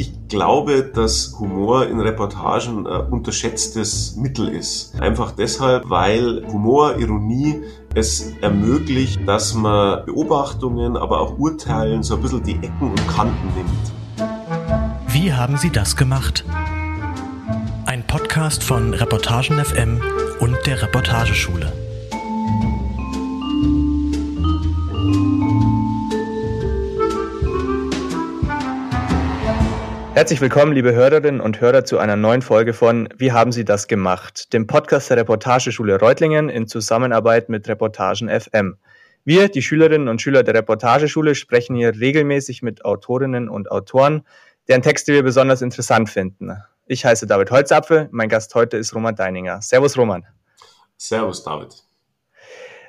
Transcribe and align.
Ich 0.00 0.14
glaube, 0.28 0.82
dass 0.82 1.36
Humor 1.38 1.86
in 1.86 2.00
Reportagen 2.00 2.86
ein 2.86 3.12
unterschätztes 3.12 4.16
Mittel 4.16 4.48
ist. 4.48 4.98
Einfach 4.98 5.32
deshalb, 5.32 5.90
weil 5.90 6.42
Humor, 6.50 6.96
Ironie 6.96 7.60
es 7.94 8.32
ermöglicht, 8.40 9.20
dass 9.28 9.52
man 9.52 10.06
Beobachtungen, 10.06 10.96
aber 10.96 11.20
auch 11.20 11.38
Urteilen 11.38 12.02
so 12.02 12.14
ein 12.14 12.22
bisschen 12.22 12.42
die 12.42 12.54
Ecken 12.54 12.88
und 12.88 13.08
Kanten 13.08 13.46
nimmt. 13.54 14.30
Wie 15.08 15.34
haben 15.34 15.58
Sie 15.58 15.68
das 15.68 15.94
gemacht? 15.94 16.46
Ein 17.84 18.02
Podcast 18.06 18.64
von 18.64 18.94
Reportagen 18.94 19.62
FM 19.62 20.00
und 20.40 20.56
der 20.64 20.80
Reportageschule. 20.80 21.89
Herzlich 30.20 30.42
willkommen, 30.42 30.74
liebe 30.74 30.92
Hörerinnen 30.92 31.40
und 31.40 31.62
Hörer, 31.62 31.86
zu 31.86 31.96
einer 31.96 32.14
neuen 32.14 32.42
Folge 32.42 32.74
von 32.74 33.08
Wie 33.16 33.32
haben 33.32 33.52
Sie 33.52 33.64
das 33.64 33.88
gemacht? 33.88 34.52
Dem 34.52 34.66
Podcast 34.66 35.08
der 35.08 35.16
Reportageschule 35.16 35.98
Reutlingen 35.98 36.50
in 36.50 36.66
Zusammenarbeit 36.66 37.48
mit 37.48 37.66
Reportagen 37.66 38.28
FM. 38.28 38.76
Wir, 39.24 39.48
die 39.48 39.62
Schülerinnen 39.62 40.08
und 40.08 40.20
Schüler 40.20 40.42
der 40.42 40.52
Reportageschule, 40.52 41.34
sprechen 41.34 41.74
hier 41.74 41.98
regelmäßig 41.98 42.60
mit 42.60 42.84
Autorinnen 42.84 43.48
und 43.48 43.70
Autoren, 43.70 44.26
deren 44.68 44.82
Texte 44.82 45.14
wir 45.14 45.22
besonders 45.22 45.62
interessant 45.62 46.10
finden. 46.10 46.54
Ich 46.84 47.06
heiße 47.06 47.26
David 47.26 47.50
Holzapfel, 47.50 48.10
mein 48.12 48.28
Gast 48.28 48.54
heute 48.54 48.76
ist 48.76 48.94
Roman 48.94 49.16
Deininger. 49.16 49.62
Servus, 49.62 49.96
Roman. 49.96 50.26
Servus, 50.98 51.42
David. 51.42 51.82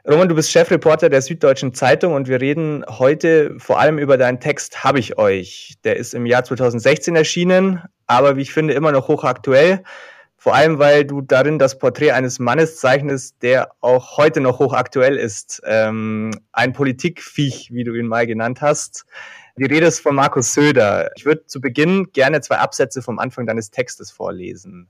Roman, 0.07 0.27
du 0.27 0.33
bist 0.33 0.49
Chefreporter 0.49 1.09
der 1.09 1.21
Süddeutschen 1.21 1.75
Zeitung 1.75 2.13
und 2.15 2.27
wir 2.27 2.41
reden 2.41 2.83
heute 2.89 3.53
vor 3.59 3.79
allem 3.79 3.99
über 3.99 4.17
deinen 4.17 4.39
Text 4.39 4.83
Hab 4.83 4.97
ich 4.97 5.19
euch. 5.19 5.75
Der 5.83 5.95
ist 5.95 6.15
im 6.15 6.25
Jahr 6.25 6.43
2016 6.43 7.15
erschienen, 7.15 7.83
aber 8.07 8.35
wie 8.35 8.41
ich 8.41 8.51
finde 8.51 8.73
immer 8.73 8.91
noch 8.91 9.07
hochaktuell. 9.07 9.83
Vor 10.37 10.55
allem, 10.55 10.79
weil 10.79 11.05
du 11.05 11.21
darin 11.21 11.59
das 11.59 11.77
Porträt 11.77 12.13
eines 12.13 12.39
Mannes 12.39 12.77
zeichnest, 12.77 13.43
der 13.43 13.73
auch 13.79 14.17
heute 14.17 14.41
noch 14.41 14.57
hochaktuell 14.57 15.17
ist. 15.17 15.61
Ähm, 15.65 16.31
ein 16.51 16.73
Politikviech, 16.73 17.69
wie 17.71 17.83
du 17.83 17.93
ihn 17.93 18.07
mal 18.07 18.25
genannt 18.25 18.59
hast. 18.59 19.05
Die 19.55 19.65
Rede 19.65 19.85
ist 19.85 19.99
von 19.99 20.15
Markus 20.15 20.55
Söder. 20.55 21.11
Ich 21.15 21.25
würde 21.25 21.45
zu 21.45 21.61
Beginn 21.61 22.11
gerne 22.11 22.41
zwei 22.41 22.57
Absätze 22.57 23.03
vom 23.03 23.19
Anfang 23.19 23.45
deines 23.45 23.69
Textes 23.69 24.09
vorlesen. 24.09 24.89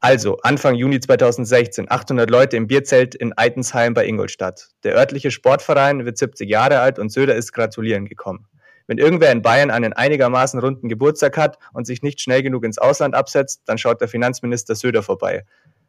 Also, 0.00 0.36
Anfang 0.42 0.74
Juni 0.74 1.00
2016, 1.00 1.90
800 1.90 2.28
Leute 2.30 2.56
im 2.56 2.66
Bierzelt 2.66 3.14
in 3.14 3.32
Eitensheim 3.32 3.94
bei 3.94 4.06
Ingolstadt. 4.06 4.68
Der 4.84 4.94
örtliche 4.94 5.30
Sportverein 5.30 6.04
wird 6.04 6.18
70 6.18 6.48
Jahre 6.48 6.80
alt 6.80 6.98
und 6.98 7.10
Söder 7.10 7.34
ist 7.34 7.52
gratulieren 7.52 8.04
gekommen. 8.04 8.46
Wenn 8.86 8.98
irgendwer 8.98 9.32
in 9.32 9.42
Bayern 9.42 9.70
einen 9.70 9.92
einigermaßen 9.94 10.60
runden 10.60 10.88
Geburtstag 10.88 11.36
hat 11.36 11.58
und 11.72 11.86
sich 11.86 12.02
nicht 12.02 12.20
schnell 12.20 12.42
genug 12.42 12.64
ins 12.64 12.78
Ausland 12.78 13.14
absetzt, 13.14 13.62
dann 13.66 13.78
schaut 13.78 14.00
der 14.00 14.08
Finanzminister 14.08 14.74
Söder 14.74 15.02
vorbei. 15.02 15.44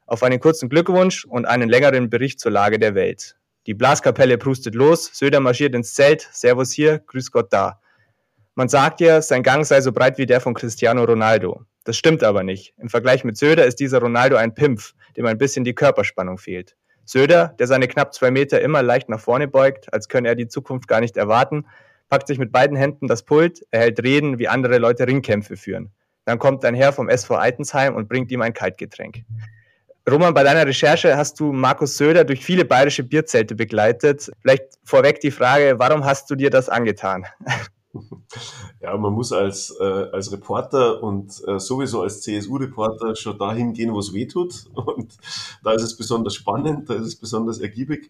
Auf 0.07 0.23
einen 0.23 0.39
kurzen 0.39 0.69
Glückwunsch 0.69 1.25
und 1.25 1.45
einen 1.45 1.69
längeren 1.69 2.09
Bericht 2.09 2.39
zur 2.39 2.51
Lage 2.51 2.79
der 2.79 2.95
Welt. 2.95 3.35
Die 3.67 3.73
Blaskapelle 3.73 4.37
prustet 4.37 4.73
los, 4.73 5.11
Söder 5.13 5.41
marschiert 5.41 5.75
ins 5.75 5.93
Zelt, 5.93 6.27
Servus 6.31 6.71
hier, 6.71 6.99
Grüß 6.99 7.31
Gott 7.31 7.51
da. 7.51 7.81
Man 8.55 8.69
sagt 8.69 9.01
ja, 9.01 9.21
sein 9.21 9.43
Gang 9.43 9.65
sei 9.65 9.81
so 9.81 9.91
breit 9.91 10.17
wie 10.17 10.25
der 10.25 10.41
von 10.41 10.53
Cristiano 10.53 11.03
Ronaldo. 11.03 11.65
Das 11.87 11.95
stimmt 11.95 12.21
aber 12.21 12.43
nicht. 12.43 12.73
Im 12.79 12.89
Vergleich 12.89 13.23
mit 13.23 13.37
Söder 13.37 13.65
ist 13.65 13.79
dieser 13.79 13.99
Ronaldo 13.99 14.35
ein 14.35 14.53
Pimpf, 14.53 14.93
dem 15.15 15.25
ein 15.25 15.37
bisschen 15.37 15.63
die 15.63 15.73
Körperspannung 15.73 16.37
fehlt. 16.37 16.75
Söder, 17.05 17.55
der 17.59 17.67
seine 17.67 17.87
knapp 17.87 18.13
zwei 18.13 18.29
Meter 18.29 18.59
immer 18.59 18.83
leicht 18.83 19.07
nach 19.07 19.21
vorne 19.21 19.47
beugt, 19.47 19.93
als 19.93 20.09
könne 20.09 20.27
er 20.27 20.35
die 20.35 20.49
Zukunft 20.49 20.89
gar 20.89 20.99
nicht 20.99 21.15
erwarten, 21.15 21.65
packt 22.09 22.27
sich 22.27 22.39
mit 22.39 22.51
beiden 22.51 22.75
Händen 22.75 23.07
das 23.07 23.23
Pult, 23.23 23.61
erhält 23.71 24.03
Reden, 24.03 24.37
wie 24.37 24.49
andere 24.49 24.79
Leute 24.79 25.07
Ringkämpfe 25.07 25.55
führen. 25.55 25.93
Dann 26.25 26.39
kommt 26.39 26.65
ein 26.65 26.75
Herr 26.75 26.91
vom 26.91 27.07
SV 27.07 27.37
Eitensheim 27.37 27.95
und 27.95 28.09
bringt 28.09 28.33
ihm 28.33 28.41
ein 28.41 28.53
Kaltgetränk. 28.53 29.23
Roman, 30.11 30.33
bei 30.33 30.43
deiner 30.43 30.67
Recherche 30.67 31.15
hast 31.15 31.39
du 31.39 31.53
Markus 31.53 31.95
Söder 31.95 32.25
durch 32.25 32.43
viele 32.43 32.65
bayerische 32.65 33.05
Bierzelte 33.05 33.55
begleitet. 33.55 34.29
Vielleicht 34.41 34.77
vorweg 34.83 35.21
die 35.21 35.31
Frage, 35.31 35.75
warum 35.77 36.03
hast 36.03 36.29
du 36.29 36.35
dir 36.35 36.49
das 36.49 36.67
angetan? 36.67 37.25
Ja, 38.81 38.95
man 38.97 39.13
muss 39.13 39.31
als, 39.31 39.75
äh, 39.79 39.83
als 39.83 40.31
Reporter 40.31 41.01
und 41.01 41.41
äh, 41.47 41.59
sowieso 41.59 42.01
als 42.01 42.21
CSU-Reporter 42.21 43.15
schon 43.15 43.37
dahin 43.37 43.73
gehen, 43.73 43.93
wo 43.93 43.99
es 43.99 44.13
weh 44.13 44.27
tut. 44.27 44.65
Und 44.75 45.17
da 45.63 45.71
ist 45.71 45.81
es 45.81 45.97
besonders 45.97 46.35
spannend, 46.35 46.89
da 46.89 46.93
ist 46.93 47.07
es 47.07 47.15
besonders 47.15 47.59
ergiebig. 47.59 48.09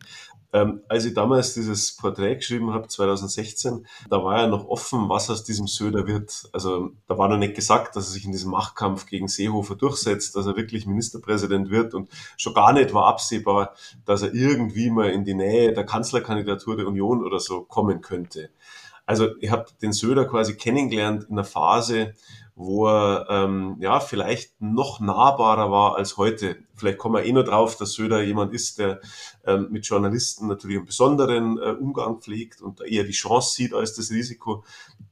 Ähm, 0.53 0.81
als 0.87 1.05
ich 1.05 1.13
damals 1.13 1.53
dieses 1.53 1.95
Porträt 1.95 2.35
geschrieben 2.35 2.73
habe, 2.73 2.87
2016, 2.87 3.85
da 4.09 4.23
war 4.23 4.41
ja 4.41 4.47
noch 4.47 4.67
offen, 4.67 5.09
was 5.09 5.29
aus 5.29 5.43
diesem 5.43 5.67
Söder 5.67 6.07
wird. 6.07 6.49
Also 6.53 6.91
da 7.07 7.17
war 7.17 7.27
noch 7.27 7.37
nicht 7.37 7.55
gesagt, 7.55 7.95
dass 7.95 8.07
er 8.07 8.11
sich 8.13 8.25
in 8.25 8.31
diesem 8.31 8.51
Machtkampf 8.51 9.07
gegen 9.07 9.27
Seehofer 9.27 9.75
durchsetzt, 9.75 10.35
dass 10.35 10.45
er 10.45 10.55
wirklich 10.55 10.85
Ministerpräsident 10.85 11.69
wird. 11.69 11.93
Und 11.93 12.09
schon 12.37 12.53
gar 12.53 12.73
nicht 12.73 12.93
war 12.93 13.07
absehbar, 13.07 13.73
dass 14.05 14.21
er 14.21 14.33
irgendwie 14.33 14.89
mal 14.89 15.09
in 15.09 15.25
die 15.25 15.33
Nähe 15.33 15.73
der 15.73 15.85
Kanzlerkandidatur 15.85 16.77
der 16.77 16.87
Union 16.87 17.25
oder 17.25 17.39
so 17.39 17.61
kommen 17.61 18.01
könnte. 18.01 18.49
Also 19.07 19.29
ich 19.39 19.49
habe 19.49 19.65
den 19.81 19.93
Söder 19.93 20.25
quasi 20.25 20.55
kennengelernt 20.55 21.23
in 21.29 21.31
einer 21.31 21.45
Phase, 21.45 22.13
wo 22.55 22.87
er 22.87 23.27
ähm, 23.29 23.77
ja 23.79 24.01
vielleicht 24.01 24.59
noch 24.59 24.99
nahbarer 24.99 25.71
war 25.71 25.95
als 25.95 26.17
heute. 26.17 26.57
Vielleicht 26.75 26.97
kommen 26.97 27.15
wir 27.15 27.23
eh 27.23 27.31
nur 27.31 27.45
drauf, 27.45 27.77
dass 27.77 27.93
Söder 27.93 28.21
jemand 28.21 28.53
ist, 28.53 28.79
der 28.79 28.99
ähm, 29.45 29.67
mit 29.71 29.85
Journalisten 29.85 30.47
natürlich 30.47 30.77
einen 30.77 30.85
besonderen 30.87 31.57
äh, 31.57 31.71
Umgang 31.71 32.19
pflegt 32.19 32.61
und 32.61 32.81
eher 32.81 33.05
die 33.05 33.11
Chance 33.11 33.55
sieht 33.55 33.73
als 33.73 33.95
das 33.95 34.11
Risiko. 34.11 34.65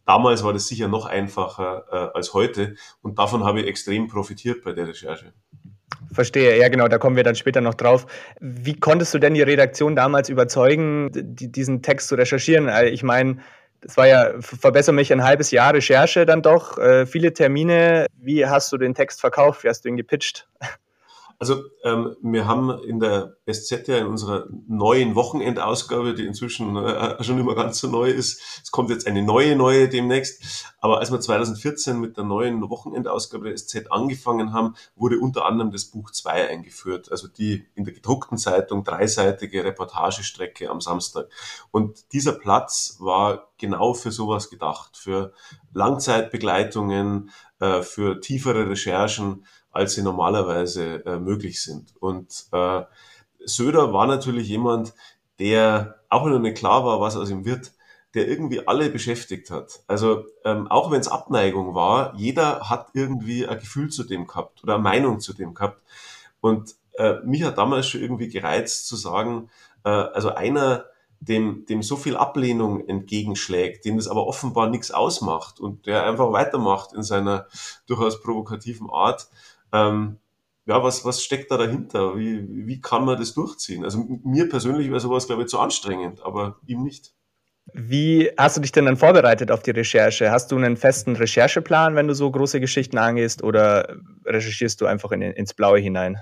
Damals 0.05 0.44
war 0.44 0.51
das 0.51 0.67
sicher 0.67 0.89
noch 0.89 1.05
einfacher 1.05 1.85
äh, 1.89 2.17
als 2.17 2.34
heute 2.34 2.75
und 3.01 3.17
davon 3.17 3.45
habe 3.45 3.61
ich 3.61 3.67
extrem 3.67 4.07
profitiert 4.07 4.61
bei 4.63 4.73
der 4.73 4.89
Recherche. 4.89 5.34
Verstehe, 6.11 6.59
ja 6.59 6.67
genau, 6.67 6.88
da 6.88 6.97
kommen 6.97 7.16
wir 7.16 7.23
dann 7.23 7.35
später 7.35 7.61
noch 7.61 7.75
drauf. 7.75 8.07
Wie 8.41 8.78
konntest 8.78 9.13
du 9.13 9.19
denn 9.19 9.35
die 9.35 9.41
Redaktion 9.41 9.95
damals 9.95 10.29
überzeugen, 10.29 11.09
diesen 11.13 11.81
Text 11.81 12.09
zu 12.09 12.16
recherchieren? 12.16 12.69
Ich 12.88 13.03
meine, 13.03 13.38
das 13.81 13.97
war 13.97 14.07
ja, 14.07 14.33
verbessere 14.39 14.95
mich, 14.95 15.11
ein 15.11 15.23
halbes 15.23 15.51
Jahr 15.51 15.73
Recherche 15.73 16.25
dann 16.25 16.41
doch, 16.41 16.77
äh, 16.77 17.05
viele 17.05 17.33
Termine. 17.33 18.07
Wie 18.17 18.45
hast 18.45 18.71
du 18.71 18.77
den 18.77 18.95
Text 18.95 19.21
verkauft? 19.21 19.63
Wie 19.63 19.69
hast 19.69 19.85
du 19.85 19.89
ihn 19.89 19.97
gepitcht? 19.97 20.47
Also 21.38 21.63
ähm, 21.84 22.16
wir 22.22 22.47
haben 22.47 22.69
in 22.84 23.00
der 23.00 23.38
SZ 23.51 23.88
ja 23.88 23.97
in 23.97 24.07
unserer 24.07 24.47
neuen 24.68 25.16
Wochenendausgabe, 25.16 26.13
die 26.13 26.25
inzwischen 26.25 26.78
äh, 26.78 27.22
schon 27.23 27.40
immer 27.40 27.56
ganz 27.56 27.79
so 27.79 27.90
neu 27.90 28.09
ist, 28.09 28.41
es 28.63 28.72
kommt 28.72 28.90
jetzt 28.90 29.06
eine 29.06 29.22
neue, 29.22 29.56
neue 29.56 29.90
demnächst, 29.90 30.73
aber 30.79 31.00
als 31.00 31.12
wir 31.12 31.19
2014 31.19 32.00
mit 32.00 32.16
der 32.16 32.23
neuen 32.23 32.69
Wochenendausgabe 32.69 33.50
der 33.50 33.57
SZ 33.57 33.91
angefangen 33.91 34.53
haben, 34.53 34.75
wurde 34.96 35.19
unter 35.19 35.46
anderem 35.46 35.72
das 35.72 35.85
Buch 35.85 36.12
2 36.12 36.50
eingeführt, 36.50 37.12
also 37.12 37.28
die 37.28 37.66
in 37.75 37.84
der 37.84 37.94
gedruckten 37.94 38.38
Zeitung 38.38 38.84
dreiseitige 38.84 39.63
Reportagestrecke 39.63 40.69
am 40.69 40.79
Samstag. 40.79 41.29
Und 41.72 42.13
dieser 42.13 42.34
Platz 42.34 42.97
war 43.00 43.50
genau 43.57 43.94
für 43.94 44.12
sowas 44.12 44.50
gedacht, 44.50 44.97
für 44.97 45.34
Langzeitbegleitungen, 45.73 47.31
äh, 47.59 47.81
für 47.81 48.19
tiefere 48.19 48.69
Recherchen 48.69 49.46
als 49.75 49.93
sie 49.93 50.01
normalerweise 50.01 51.05
äh, 51.05 51.19
möglich 51.19 51.61
sind. 51.61 51.93
Und 51.99 52.45
äh, 52.51 52.83
Söder 53.45 53.93
war 53.93 54.07
natürlich 54.07 54.47
jemand, 54.47 54.93
der, 55.39 55.99
auch 56.09 56.25
wenn 56.25 56.33
er 56.33 56.39
nicht 56.39 56.57
klar 56.57 56.85
war, 56.85 57.01
was 57.01 57.17
aus 57.17 57.29
ihm 57.29 57.45
wird, 57.45 57.73
der 58.13 58.29
irgendwie 58.29 58.65
alle 58.65 58.89
beschäftigt 58.89 59.51
hat. 59.51 59.81
Also 59.87 60.23
ähm, 60.45 60.71
auch 60.71 60.89
wenn 60.91 61.01
es 61.01 61.09
Abneigung 61.09 61.75
war, 61.75 62.15
jeder 62.15 62.69
hat 62.69 62.87
irgendwie 62.93 63.45
ein 63.45 63.59
Gefühl 63.59 63.89
zu 63.89 64.05
dem 64.05 64.25
gehabt 64.25 64.63
oder 64.63 64.75
eine 64.75 64.83
Meinung 64.83 65.19
zu 65.19 65.33
dem 65.33 65.53
gehabt. 65.53 65.81
Und 66.39 66.75
äh, 66.97 67.15
mich 67.25 67.43
hat 67.43 67.57
damals 67.57 67.87
schon 67.87 68.01
irgendwie 68.01 68.29
gereizt 68.29 68.87
zu 68.87 68.95
sagen, 68.95 69.49
äh, 69.83 69.89
also 69.89 70.29
einer, 70.33 70.85
dem, 71.19 71.65
dem 71.65 71.83
so 71.83 71.97
viel 71.97 72.15
Ablehnung 72.15 72.87
entgegenschlägt, 72.87 73.83
dem 73.83 73.97
das 73.97 74.07
aber 74.07 74.27
offenbar 74.27 74.69
nichts 74.69 74.91
ausmacht 74.91 75.59
und 75.59 75.85
der 75.85 76.05
einfach 76.05 76.31
weitermacht 76.31 76.93
in 76.93 77.03
seiner 77.03 77.47
durchaus 77.87 78.21
provokativen 78.21 78.89
Art, 78.89 79.28
ähm, 79.75 80.17
ja, 80.66 80.81
was, 80.81 81.05
was 81.05 81.23
steckt 81.23 81.51
da 81.51 81.57
dahinter? 81.57 82.17
Wie, 82.17 82.66
wie 82.66 82.81
kann 82.81 83.05
man 83.05 83.19
das 83.19 83.33
durchziehen? 83.33 83.83
Also 83.83 84.03
mir 84.23 84.49
persönlich 84.49 84.89
wäre 84.89 84.99
sowas, 84.99 85.27
glaube 85.27 85.43
ich, 85.43 85.49
zu 85.49 85.59
anstrengend, 85.59 86.23
aber 86.23 86.57
ihm 86.66 86.83
nicht. 86.83 87.13
Wie 87.73 88.31
hast 88.37 88.57
du 88.57 88.61
dich 88.61 88.72
denn 88.72 88.85
dann 88.85 88.97
vorbereitet 88.97 89.51
auf 89.51 89.63
die 89.63 89.72
Recherche? 89.72 90.31
Hast 90.31 90.51
du 90.51 90.55
einen 90.55 90.77
festen 90.77 91.16
Rechercheplan, 91.16 91.95
wenn 91.95 92.07
du 92.07 92.13
so 92.13 92.29
große 92.29 92.59
Geschichten 92.59 92.97
angehst, 92.97 93.43
oder 93.43 93.97
recherchierst 94.25 94.79
du 94.81 94.85
einfach 94.85 95.11
in, 95.11 95.22
ins 95.22 95.53
Blaue 95.53 95.79
hinein? 95.79 96.17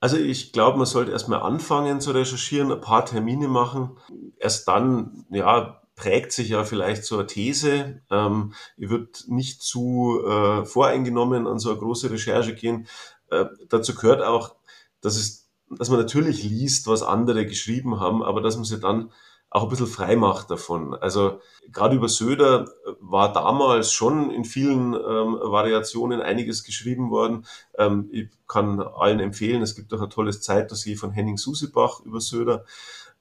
Also 0.00 0.16
ich 0.16 0.52
glaube, 0.52 0.78
man 0.78 0.86
sollte 0.86 1.12
erstmal 1.12 1.42
anfangen 1.42 2.00
zu 2.00 2.12
recherchieren, 2.12 2.72
ein 2.72 2.80
paar 2.80 3.04
Termine 3.04 3.48
machen. 3.48 3.98
Erst 4.38 4.68
dann, 4.68 5.26
ja, 5.30 5.79
prägt 6.00 6.32
sich 6.32 6.48
ja 6.48 6.64
vielleicht 6.64 7.04
so 7.04 7.18
eine 7.18 7.26
These. 7.26 8.00
Ähm, 8.10 8.54
ich 8.78 8.88
würde 8.88 9.10
nicht 9.26 9.60
zu 9.60 10.22
äh, 10.26 10.64
voreingenommen 10.64 11.46
an 11.46 11.58
so 11.58 11.68
eine 11.68 11.78
große 11.78 12.10
Recherche 12.10 12.54
gehen. 12.54 12.88
Äh, 13.30 13.44
dazu 13.68 13.94
gehört 13.94 14.22
auch, 14.22 14.56
dass 15.02 15.16
es, 15.16 15.50
dass 15.68 15.90
man 15.90 16.00
natürlich 16.00 16.42
liest, 16.42 16.86
was 16.86 17.02
andere 17.02 17.44
geschrieben 17.44 18.00
haben, 18.00 18.22
aber 18.22 18.40
dass 18.40 18.56
man 18.56 18.64
sich 18.64 18.80
dann 18.80 19.12
auch 19.50 19.64
ein 19.64 19.68
bisschen 19.68 19.88
frei 19.88 20.16
macht 20.16 20.50
davon. 20.50 20.94
Also 20.94 21.40
gerade 21.70 21.96
über 21.96 22.08
Söder 22.08 22.70
war 23.00 23.34
damals 23.34 23.92
schon 23.92 24.30
in 24.30 24.46
vielen 24.46 24.94
ähm, 24.94 25.38
Variationen 25.42 26.22
einiges 26.22 26.64
geschrieben 26.64 27.10
worden. 27.10 27.44
Ähm, 27.76 28.08
ich 28.10 28.30
kann 28.48 28.80
allen 28.80 29.20
empfehlen, 29.20 29.60
es 29.60 29.74
gibt 29.74 29.92
auch 29.92 30.00
ein 30.00 30.08
tolles 30.08 30.40
Zeitdossier 30.40 30.96
von 30.96 31.10
Henning 31.10 31.36
Susebach 31.36 32.00
über 32.06 32.22
Söder. 32.22 32.64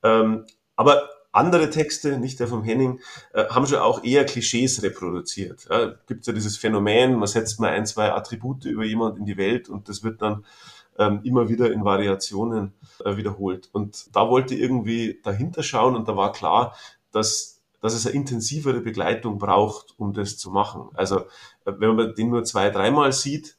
Ähm, 0.02 0.46
aber 0.78 1.10
andere 1.31 1.70
Texte, 1.70 2.18
nicht 2.18 2.40
der 2.40 2.48
vom 2.48 2.64
Henning, 2.64 3.00
äh, 3.34 3.46
haben 3.46 3.68
schon 3.68 3.80
auch 3.80 4.04
eher 4.04 4.26
Klischees 4.26 4.81
reproduziert. 4.81 5.68
Ja, 5.70 5.94
gibt 6.08 6.26
ja 6.26 6.34
dieses 6.34 6.58
Phänomen, 6.58 7.16
man 7.16 7.28
setzt 7.28 7.60
mal 7.60 7.72
ein, 7.72 7.86
zwei 7.86 8.12
Attribute 8.12 8.66
über 8.66 8.84
jemand 8.84 9.18
in 9.18 9.26
die 9.26 9.38
Welt 9.38 9.70
und 9.70 9.90
das 9.90 10.04
wird 10.04 10.22
dann 10.22 10.46
ähm, 10.98 11.22
immer 11.24 11.48
wieder 11.48 11.72
in 11.72 11.86
Variationen 11.86 12.74
äh, 13.06 13.16
wiederholt. 13.16 13.70
Und 13.72 14.16
da 14.16 14.28
wollte 14.28 14.56
irgendwie 14.56 15.20
dahinter 15.24 15.64
schauen 15.64 15.96
und 15.96 16.08
da 16.08 16.16
war 16.16 16.31
klar, 16.31 16.76
dass, 17.12 17.62
dass 17.80 17.94
es 17.94 18.06
eine 18.06 18.16
intensivere 18.16 18.82
Begleitung 18.82 19.38
braucht, 19.38 19.94
um 19.98 20.14
das 20.14 20.38
zu 20.38 20.52
machen. 20.52 20.90
Also 20.94 21.20
äh, 21.66 21.74
wenn 21.78 21.96
man 21.96 22.16
den 22.16 22.30
nur 22.30 22.44
zwei, 22.44 22.70
dreimal 22.70 23.14
sieht, 23.14 23.56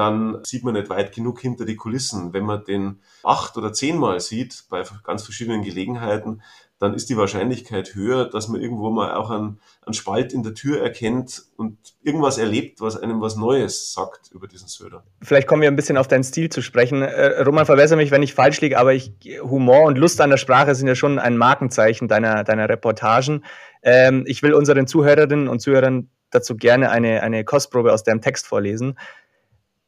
dann 0.00 0.42
sieht 0.44 0.64
man 0.64 0.72
nicht 0.72 0.88
weit 0.88 1.14
genug 1.14 1.40
hinter 1.40 1.66
die 1.66 1.76
Kulissen. 1.76 2.32
Wenn 2.32 2.44
man 2.46 2.64
den 2.64 3.00
acht 3.22 3.56
oder 3.58 3.72
zehnmal 3.72 4.18
sieht, 4.20 4.64
bei 4.70 4.82
ganz 5.04 5.22
verschiedenen 5.22 5.62
Gelegenheiten, 5.62 6.42
dann 6.78 6.94
ist 6.94 7.10
die 7.10 7.16
Wahrscheinlichkeit 7.18 7.94
höher, 7.94 8.24
dass 8.24 8.48
man 8.48 8.58
irgendwo 8.58 8.88
mal 8.88 9.12
auch 9.12 9.28
einen, 9.30 9.60
einen 9.84 9.92
Spalt 9.92 10.32
in 10.32 10.42
der 10.42 10.54
Tür 10.54 10.80
erkennt 10.80 11.42
und 11.56 11.76
irgendwas 12.02 12.38
erlebt, 12.38 12.80
was 12.80 12.96
einem 12.96 13.20
was 13.20 13.36
Neues 13.36 13.92
sagt 13.92 14.30
über 14.32 14.48
diesen 14.48 14.66
Söder. 14.66 15.04
Vielleicht 15.20 15.46
kommen 15.46 15.60
wir 15.60 15.68
ein 15.68 15.76
bisschen 15.76 15.98
auf 15.98 16.08
deinen 16.08 16.24
Stil 16.24 16.48
zu 16.48 16.62
sprechen. 16.62 17.02
Äh, 17.02 17.42
Roman, 17.42 17.66
verbessere 17.66 17.98
mich, 17.98 18.10
wenn 18.10 18.22
ich 18.22 18.32
falsch 18.32 18.62
liege, 18.62 18.78
aber 18.78 18.94
ich, 18.94 19.12
Humor 19.42 19.82
und 19.82 19.98
Lust 19.98 20.22
an 20.22 20.30
der 20.30 20.38
Sprache 20.38 20.74
sind 20.74 20.88
ja 20.88 20.94
schon 20.94 21.18
ein 21.18 21.36
Markenzeichen 21.36 22.08
deiner, 22.08 22.44
deiner 22.44 22.70
Reportagen. 22.70 23.44
Ähm, 23.82 24.24
ich 24.26 24.42
will 24.42 24.54
unseren 24.54 24.86
Zuhörerinnen 24.86 25.48
und 25.48 25.60
Zuhörern 25.60 26.08
dazu 26.30 26.56
gerne 26.56 26.90
eine, 26.90 27.22
eine 27.22 27.44
Kostprobe 27.44 27.92
aus 27.92 28.04
deinem 28.04 28.22
Text 28.22 28.46
vorlesen. 28.46 28.96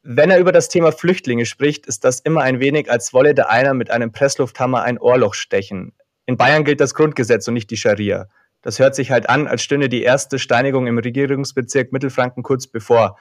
Wenn 0.02 0.31
er 0.31 0.40
über 0.40 0.50
das 0.50 0.69
Thema 0.69 0.90
Flüchtlinge 0.90 1.46
spricht, 1.46 1.87
ist 1.87 2.04
das 2.04 2.19
immer 2.19 2.43
ein 2.43 2.58
wenig, 2.58 2.90
als 2.90 3.12
wolle 3.12 3.34
der 3.34 3.50
einer 3.50 3.72
mit 3.72 3.90
einem 3.90 4.10
Presslufthammer 4.10 4.82
ein 4.82 4.99
Ohrloch 4.99 5.34
stechen. 5.34 5.93
In 6.26 6.37
Bayern 6.37 6.64
gilt 6.64 6.81
das 6.81 6.94
Grundgesetz 6.94 7.46
und 7.46 7.54
nicht 7.54 7.70
die 7.70 7.76
Scharia. 7.76 8.28
Das 8.62 8.78
hört 8.78 8.94
sich 8.94 9.10
halt 9.10 9.28
an, 9.28 9.46
als 9.46 9.62
stünde 9.62 9.88
die 9.88 10.02
erste 10.02 10.38
Steinigung 10.38 10.87
im 10.87 10.99
Regierungsbezirk 10.99 11.93
Mittelfranken 11.93 12.43
kurz 12.43 12.66
bevor. 12.66 13.16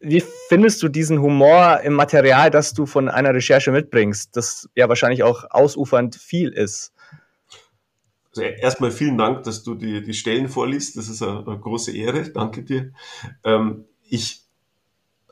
Wie 0.00 0.22
findest 0.48 0.82
du 0.82 0.88
diesen 0.88 1.20
Humor 1.20 1.80
im 1.82 1.94
Material, 1.94 2.50
das 2.50 2.72
du 2.72 2.86
von 2.86 3.08
einer 3.08 3.34
Recherche 3.34 3.72
mitbringst, 3.72 4.36
das 4.36 4.68
ja 4.76 4.88
wahrscheinlich 4.88 5.24
auch 5.24 5.44
ausufernd 5.50 6.14
viel 6.14 6.50
ist? 6.50 6.92
Also 8.30 8.42
erstmal 8.42 8.92
vielen 8.92 9.18
Dank, 9.18 9.42
dass 9.42 9.64
du 9.64 9.74
die, 9.74 10.02
die 10.02 10.14
Stellen 10.14 10.48
vorliest. 10.48 10.96
Das 10.96 11.08
ist 11.08 11.22
eine, 11.22 11.44
eine 11.44 11.58
große 11.58 11.96
Ehre. 11.96 12.30
Danke 12.30 12.62
dir. 12.62 12.92
Ähm, 13.42 13.86
ich, 14.08 14.47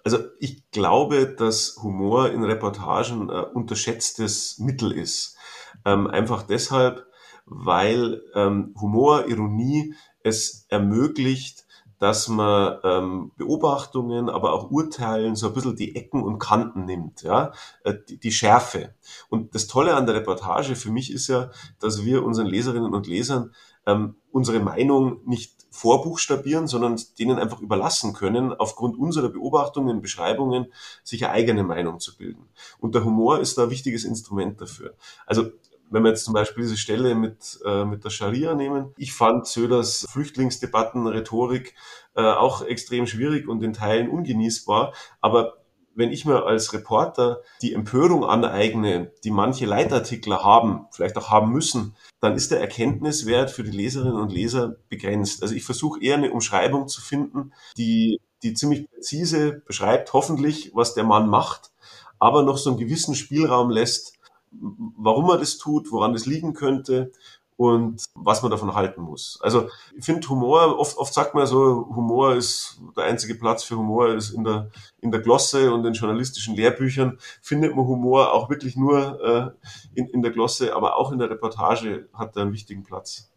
also 0.06 0.18
ich 0.38 0.70
glaube, 0.70 1.26
dass 1.26 1.80
Humor 1.82 2.30
in 2.30 2.44
Reportagen 2.44 3.28
ein 3.28 3.44
unterschätztes 3.54 4.56
Mittel 4.60 4.92
ist. 4.92 5.36
Ähm, 5.84 6.06
einfach 6.06 6.44
deshalb, 6.44 7.08
weil 7.44 8.22
ähm, 8.32 8.72
Humor, 8.80 9.26
Ironie 9.26 9.94
es 10.22 10.66
ermöglicht, 10.68 11.66
dass 11.98 12.28
man 12.28 12.78
ähm, 12.84 13.32
Beobachtungen, 13.36 14.28
aber 14.28 14.52
auch 14.52 14.70
Urteilen 14.70 15.34
so 15.34 15.48
ein 15.48 15.54
bisschen 15.54 15.74
die 15.74 15.96
Ecken 15.96 16.22
und 16.22 16.38
Kanten 16.38 16.84
nimmt, 16.84 17.22
ja, 17.22 17.50
äh, 17.82 17.94
die, 18.08 18.20
die 18.20 18.30
Schärfe. 18.30 18.94
Und 19.28 19.56
das 19.56 19.66
Tolle 19.66 19.96
an 19.96 20.06
der 20.06 20.14
Reportage 20.14 20.76
für 20.76 20.92
mich 20.92 21.12
ist 21.12 21.26
ja, 21.26 21.50
dass 21.80 22.04
wir 22.04 22.22
unseren 22.22 22.46
Leserinnen 22.46 22.94
und 22.94 23.08
Lesern 23.08 23.52
ähm, 23.86 24.14
unsere 24.30 24.60
Meinung 24.60 25.20
nicht 25.24 25.55
vorbuchstabieren, 25.76 26.66
sondern 26.66 27.00
denen 27.18 27.38
einfach 27.38 27.60
überlassen 27.60 28.14
können, 28.14 28.52
aufgrund 28.52 28.98
unserer 28.98 29.28
Beobachtungen, 29.28 30.00
Beschreibungen, 30.00 30.72
sich 31.04 31.24
eine 31.24 31.34
eigene 31.34 31.62
Meinung 31.62 32.00
zu 32.00 32.16
bilden. 32.16 32.48
Und 32.78 32.94
der 32.94 33.04
Humor 33.04 33.40
ist 33.40 33.58
da 33.58 33.64
ein 33.64 33.70
wichtiges 33.70 34.04
Instrument 34.04 34.60
dafür. 34.60 34.94
Also 35.26 35.50
wenn 35.90 36.02
wir 36.02 36.10
jetzt 36.10 36.24
zum 36.24 36.34
Beispiel 36.34 36.64
diese 36.64 36.76
Stelle 36.76 37.14
mit, 37.14 37.60
äh, 37.64 37.84
mit 37.84 38.04
der 38.04 38.10
Scharia 38.10 38.54
nehmen, 38.54 38.92
ich 38.96 39.12
fand 39.12 39.46
Söders 39.46 40.04
Flüchtlingsdebatten, 40.10 41.06
Rhetorik 41.06 41.74
äh, 42.14 42.22
auch 42.22 42.62
extrem 42.62 43.06
schwierig 43.06 43.46
und 43.46 43.62
in 43.62 43.72
Teilen 43.72 44.08
ungenießbar. 44.08 44.94
Aber 45.20 45.58
wenn 45.96 46.12
ich 46.12 46.24
mir 46.24 46.44
als 46.44 46.72
Reporter 46.72 47.40
die 47.62 47.72
Empörung 47.72 48.24
aneigne, 48.24 49.10
die 49.24 49.30
manche 49.30 49.66
Leitartikler 49.66 50.44
haben, 50.44 50.86
vielleicht 50.92 51.16
auch 51.16 51.30
haben 51.30 51.50
müssen, 51.50 51.96
dann 52.20 52.34
ist 52.34 52.50
der 52.50 52.60
Erkenntniswert 52.60 53.50
für 53.50 53.64
die 53.64 53.76
Leserinnen 53.76 54.20
und 54.20 54.30
Leser 54.30 54.76
begrenzt. 54.88 55.42
Also 55.42 55.54
ich 55.54 55.64
versuche 55.64 56.00
eher 56.02 56.16
eine 56.16 56.30
Umschreibung 56.30 56.86
zu 56.86 57.00
finden, 57.00 57.52
die, 57.78 58.20
die 58.42 58.54
ziemlich 58.54 58.88
präzise 58.90 59.62
beschreibt, 59.66 60.12
hoffentlich, 60.12 60.72
was 60.74 60.94
der 60.94 61.04
Mann 61.04 61.28
macht, 61.28 61.72
aber 62.18 62.42
noch 62.42 62.58
so 62.58 62.70
einen 62.70 62.78
gewissen 62.78 63.14
Spielraum 63.14 63.70
lässt, 63.70 64.18
warum 64.50 65.30
er 65.30 65.38
das 65.38 65.56
tut, 65.56 65.90
woran 65.90 66.12
das 66.12 66.26
liegen 66.26 66.52
könnte 66.52 67.10
und 67.56 68.04
was 68.14 68.42
man 68.42 68.50
davon 68.50 68.74
halten 68.74 69.00
muss. 69.00 69.38
Also 69.42 69.68
ich 69.96 70.04
finde 70.04 70.28
Humor, 70.28 70.78
oft, 70.78 70.96
oft 70.98 71.14
sagt 71.14 71.34
man 71.34 71.46
so, 71.46 71.88
Humor 71.94 72.34
ist, 72.34 72.78
der 72.96 73.04
einzige 73.04 73.34
Platz 73.34 73.64
für 73.64 73.76
Humor 73.76 74.08
ist 74.08 74.30
in 74.30 74.44
der, 74.44 74.70
in 75.00 75.10
der 75.10 75.20
Glosse 75.20 75.72
und 75.72 75.84
in 75.84 75.94
journalistischen 75.94 76.54
Lehrbüchern, 76.54 77.18
findet 77.40 77.74
man 77.74 77.86
Humor 77.86 78.32
auch 78.32 78.50
wirklich 78.50 78.76
nur 78.76 79.56
äh, 79.94 79.98
in, 79.98 80.06
in 80.08 80.22
der 80.22 80.32
Glosse, 80.32 80.74
aber 80.74 80.96
auch 80.96 81.12
in 81.12 81.18
der 81.18 81.30
Reportage 81.30 82.08
hat 82.12 82.36
er 82.36 82.42
einen 82.42 82.52
wichtigen 82.52 82.82
Platz. 82.84 83.30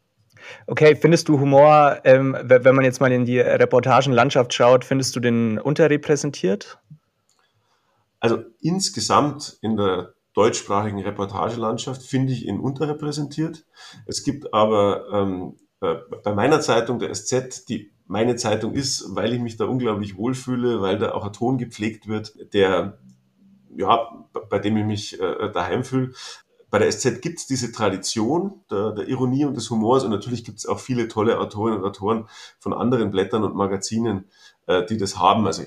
Okay, 0.67 0.95
findest 0.95 1.27
du 1.29 1.39
Humor, 1.39 1.99
ähm, 2.03 2.35
wenn 2.41 2.75
man 2.75 2.85
jetzt 2.85 3.01
mal 3.01 3.11
in 3.11 3.25
die 3.25 3.39
Reportagenlandschaft 3.39 4.53
schaut, 4.53 4.85
findest 4.85 5.15
du 5.15 5.19
den 5.19 5.59
unterrepräsentiert? 5.59 6.79
Also 8.19 8.43
insgesamt 8.61 9.57
in 9.61 9.77
der 9.77 10.13
deutschsprachigen 10.33 11.01
Reportagelandschaft 11.01 12.03
finde 12.03 12.33
ich 12.33 12.45
ihn 12.45 12.59
unterrepräsentiert. 12.59 13.65
Es 14.05 14.23
gibt 14.23 14.53
aber 14.53 15.05
ähm, 15.11 15.57
äh, 15.81 15.95
bei 16.23 16.33
meiner 16.33 16.61
Zeitung, 16.61 16.99
der 16.99 17.13
SZ, 17.13 17.67
die 17.69 17.91
meine 18.05 18.35
Zeitung 18.35 18.73
ist, 18.73 19.15
weil 19.15 19.33
ich 19.33 19.39
mich 19.39 19.57
da 19.57 19.65
unglaublich 19.65 20.17
wohlfühle, 20.17 20.81
weil 20.81 20.97
da 20.97 21.13
auch 21.13 21.25
ein 21.25 21.33
Ton 21.33 21.57
gepflegt 21.57 22.07
wird, 22.07 22.33
der, 22.53 22.99
ja, 23.77 24.25
bei 24.49 24.59
dem 24.59 24.77
ich 24.77 24.85
mich 24.85 25.19
äh, 25.19 25.51
daheim 25.51 25.83
fühle. 25.83 26.13
Bei 26.71 26.79
der 26.79 26.91
SZ 26.91 27.21
gibt 27.21 27.39
es 27.39 27.47
diese 27.47 27.71
Tradition 27.71 28.61
der, 28.69 28.91
der, 28.91 29.07
Ironie 29.07 29.45
und 29.45 29.55
des 29.55 29.69
Humors 29.69 30.03
und 30.03 30.11
natürlich 30.11 30.43
gibt 30.43 30.59
es 30.59 30.65
auch 30.65 30.79
viele 30.79 31.07
tolle 31.07 31.39
Autorinnen 31.39 31.79
und 31.79 31.85
Autoren 31.85 32.27
von 32.59 32.73
anderen 32.73 33.09
Blättern 33.11 33.43
und 33.43 33.55
Magazinen, 33.55 34.25
äh, 34.67 34.85
die 34.85 34.97
das 34.97 35.17
haben. 35.17 35.47
Also 35.47 35.63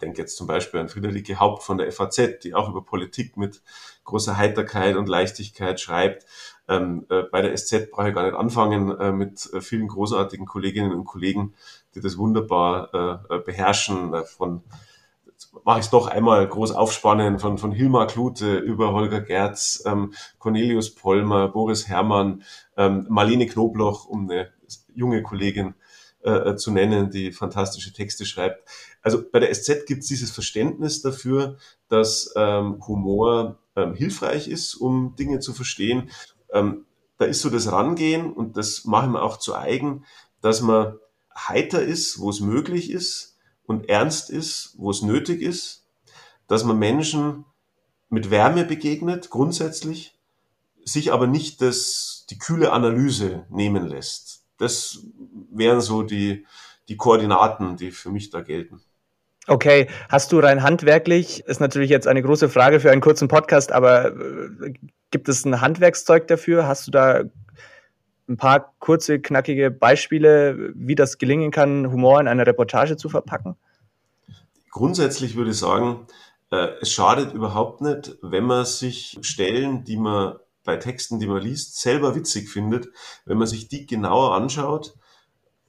denke 0.00 0.20
jetzt 0.20 0.36
zum 0.36 0.46
Beispiel 0.46 0.80
an 0.80 0.88
Friederike 0.88 1.38
Haupt 1.38 1.62
von 1.62 1.78
der 1.78 1.90
FAZ, 1.92 2.40
die 2.42 2.54
auch 2.54 2.68
über 2.68 2.82
Politik 2.84 3.36
mit 3.36 3.62
großer 4.04 4.36
Heiterkeit 4.36 4.96
und 4.96 5.08
Leichtigkeit 5.08 5.80
schreibt. 5.80 6.26
Ähm, 6.68 7.06
äh, 7.10 7.22
bei 7.22 7.42
der 7.42 7.56
SZ 7.56 7.90
brauche 7.90 8.08
ich 8.08 8.14
gar 8.14 8.24
nicht 8.24 8.36
anfangen 8.36 8.96
äh, 8.98 9.12
mit 9.12 9.52
äh, 9.52 9.60
vielen 9.60 9.88
großartigen 9.88 10.46
Kolleginnen 10.46 10.92
und 10.92 11.04
Kollegen, 11.04 11.54
die 11.94 12.00
das 12.00 12.18
wunderbar 12.18 13.24
äh, 13.30 13.36
äh, 13.36 13.38
beherrschen. 13.40 14.14
Von 14.24 14.62
mache 15.64 15.80
ich 15.80 15.86
es 15.86 15.90
doch 15.90 16.06
einmal 16.06 16.46
groß 16.46 16.72
aufspannen 16.72 17.38
von, 17.38 17.58
von 17.58 17.72
Hilmar 17.72 18.06
Klute 18.06 18.58
über 18.58 18.92
Holger 18.92 19.20
Gerz, 19.20 19.82
ähm, 19.86 20.14
Cornelius 20.38 20.94
Pollmer, 20.94 21.48
Boris 21.48 21.88
Herrmann, 21.88 22.42
ähm, 22.76 23.06
Marlene 23.08 23.46
Knobloch, 23.46 24.06
um 24.06 24.30
eine 24.30 24.52
junge 24.94 25.22
Kollegin 25.22 25.74
äh, 26.22 26.56
zu 26.56 26.70
nennen, 26.70 27.10
die 27.10 27.32
fantastische 27.32 27.92
Texte 27.92 28.26
schreibt. 28.26 28.68
Also 29.02 29.22
bei 29.30 29.40
der 29.40 29.54
SZ 29.54 29.86
gibt 29.86 30.02
es 30.02 30.08
dieses 30.08 30.30
Verständnis 30.30 31.02
dafür, 31.02 31.56
dass 31.88 32.32
ähm, 32.36 32.86
Humor 32.86 33.58
ähm, 33.76 33.94
hilfreich 33.94 34.48
ist, 34.48 34.74
um 34.74 35.16
Dinge 35.16 35.40
zu 35.40 35.52
verstehen. 35.52 36.10
Ähm, 36.52 36.84
da 37.18 37.24
ist 37.24 37.40
so 37.40 37.50
das 37.50 37.70
Rangehen 37.70 38.32
und 38.32 38.56
das 38.56 38.84
machen 38.84 39.12
wir 39.12 39.22
auch 39.22 39.38
zu 39.38 39.54
eigen, 39.54 40.04
dass 40.40 40.60
man 40.62 40.96
heiter 41.36 41.82
ist, 41.82 42.18
wo 42.18 42.30
es 42.30 42.40
möglich 42.40 42.90
ist 42.90 43.38
und 43.64 43.88
ernst 43.88 44.30
ist, 44.30 44.74
wo 44.78 44.90
es 44.90 45.02
nötig 45.02 45.42
ist, 45.42 45.86
dass 46.48 46.64
man 46.64 46.78
Menschen 46.78 47.44
mit 48.08 48.30
Wärme 48.30 48.64
begegnet, 48.64 49.30
grundsätzlich, 49.30 50.18
sich 50.84 51.12
aber 51.12 51.26
nicht 51.26 51.62
das, 51.62 52.26
die 52.30 52.38
kühle 52.38 52.72
Analyse 52.72 53.46
nehmen 53.50 53.86
lässt. 53.86 54.39
Das 54.60 55.00
wären 55.50 55.80
so 55.80 56.02
die, 56.02 56.46
die 56.88 56.96
Koordinaten, 56.96 57.76
die 57.76 57.90
für 57.90 58.10
mich 58.10 58.30
da 58.30 58.42
gelten. 58.42 58.80
Okay, 59.46 59.88
hast 60.08 60.32
du 60.32 60.38
rein 60.38 60.62
handwerklich, 60.62 61.42
ist 61.46 61.60
natürlich 61.60 61.90
jetzt 61.90 62.06
eine 62.06 62.22
große 62.22 62.48
Frage 62.48 62.78
für 62.78 62.92
einen 62.92 63.00
kurzen 63.00 63.26
Podcast, 63.26 63.72
aber 63.72 64.12
äh, 64.14 64.74
gibt 65.10 65.28
es 65.28 65.44
ein 65.44 65.60
Handwerkszeug 65.60 66.28
dafür? 66.28 66.68
Hast 66.68 66.86
du 66.86 66.90
da 66.90 67.24
ein 68.28 68.36
paar 68.36 68.74
kurze, 68.78 69.18
knackige 69.18 69.70
Beispiele, 69.70 70.72
wie 70.74 70.94
das 70.94 71.18
gelingen 71.18 71.50
kann, 71.50 71.90
Humor 71.90 72.20
in 72.20 72.28
eine 72.28 72.46
Reportage 72.46 72.96
zu 72.96 73.08
verpacken? 73.08 73.56
Grundsätzlich 74.70 75.34
würde 75.36 75.50
ich 75.50 75.58
sagen, 75.58 76.06
äh, 76.50 76.68
es 76.80 76.92
schadet 76.92 77.32
überhaupt 77.32 77.80
nicht, 77.80 78.18
wenn 78.22 78.44
man 78.44 78.64
sich 78.66 79.18
Stellen, 79.22 79.84
die 79.84 79.96
man 79.96 80.36
bei 80.64 80.76
Texten, 80.76 81.18
die 81.18 81.26
man 81.26 81.42
liest, 81.42 81.80
selber 81.80 82.14
witzig 82.14 82.48
findet, 82.48 82.88
wenn 83.24 83.38
man 83.38 83.46
sich 83.46 83.68
die 83.68 83.86
genauer 83.86 84.34
anschaut, 84.34 84.94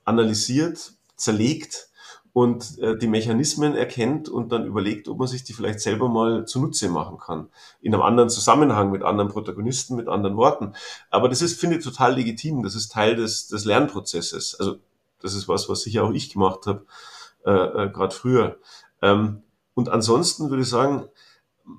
analysiert, 0.03 0.93
zerlegt 1.15 1.89
und 2.33 2.79
äh, 2.79 2.97
die 2.97 3.07
Mechanismen 3.07 3.75
erkennt 3.75 4.29
und 4.29 4.51
dann 4.51 4.65
überlegt, 4.65 5.07
ob 5.07 5.19
man 5.19 5.27
sich 5.27 5.43
die 5.43 5.53
vielleicht 5.53 5.81
selber 5.81 6.07
mal 6.07 6.45
zunutze 6.45 6.89
machen 6.89 7.17
kann. 7.17 7.49
In 7.81 7.93
einem 7.93 8.03
anderen 8.03 8.29
Zusammenhang, 8.29 8.91
mit 8.91 9.03
anderen 9.03 9.29
Protagonisten, 9.29 9.95
mit 9.95 10.07
anderen 10.07 10.37
Worten. 10.37 10.73
Aber 11.09 11.27
das 11.27 11.41
ist, 11.41 11.59
finde 11.59 11.77
ich, 11.77 11.83
total 11.83 12.15
legitim. 12.15 12.63
Das 12.63 12.75
ist 12.75 12.91
Teil 12.91 13.15
des, 13.15 13.47
des 13.47 13.65
Lernprozesses. 13.65 14.55
Also 14.59 14.77
das 15.21 15.33
ist 15.33 15.47
was, 15.47 15.67
was 15.67 15.81
sicher 15.81 16.03
auch 16.03 16.11
ich 16.11 16.31
gemacht 16.31 16.65
habe, 16.67 16.85
äh, 17.45 17.51
äh, 17.51 17.89
gerade 17.89 18.15
früher. 18.15 18.57
Ähm, 19.01 19.43
und 19.73 19.89
ansonsten 19.89 20.49
würde 20.49 20.63
ich 20.63 20.69
sagen, 20.69 21.05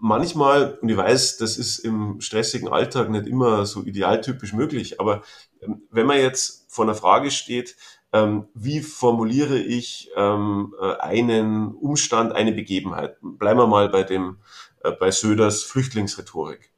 manchmal, 0.00 0.78
und 0.80 0.88
ich 0.88 0.96
weiß, 0.96 1.36
das 1.38 1.56
ist 1.56 1.78
im 1.78 2.20
stressigen 2.20 2.68
Alltag 2.68 3.10
nicht 3.10 3.26
immer 3.26 3.66
so 3.66 3.82
idealtypisch 3.82 4.52
möglich, 4.52 5.00
aber 5.00 5.22
ähm, 5.60 5.82
wenn 5.90 6.06
man 6.06 6.18
jetzt 6.18 6.66
vor 6.68 6.84
einer 6.84 6.94
Frage 6.94 7.30
steht, 7.30 7.76
ähm, 8.12 8.48
wie 8.54 8.80
formuliere 8.80 9.58
ich 9.58 10.10
ähm, 10.16 10.74
äh, 10.80 10.96
einen 10.96 11.74
Umstand, 11.74 12.32
eine 12.32 12.52
Begebenheit? 12.52 13.16
Bleiben 13.22 13.60
wir 13.60 13.66
mal 13.66 13.88
bei 13.88 14.02
dem, 14.02 14.38
äh, 14.82 14.92
bei 14.92 15.10
Söders 15.10 15.62
Flüchtlingsrhetorik. 15.62 16.72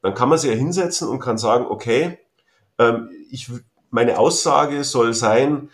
Dann 0.00 0.14
kann 0.14 0.28
man 0.28 0.38
sich 0.38 0.50
ja 0.50 0.56
hinsetzen 0.56 1.08
und 1.08 1.18
kann 1.18 1.38
sagen, 1.38 1.66
okay, 1.66 2.18
ich, 3.30 3.50
meine 3.90 4.16
Aussage 4.16 4.84
soll 4.84 5.12
sein, 5.12 5.70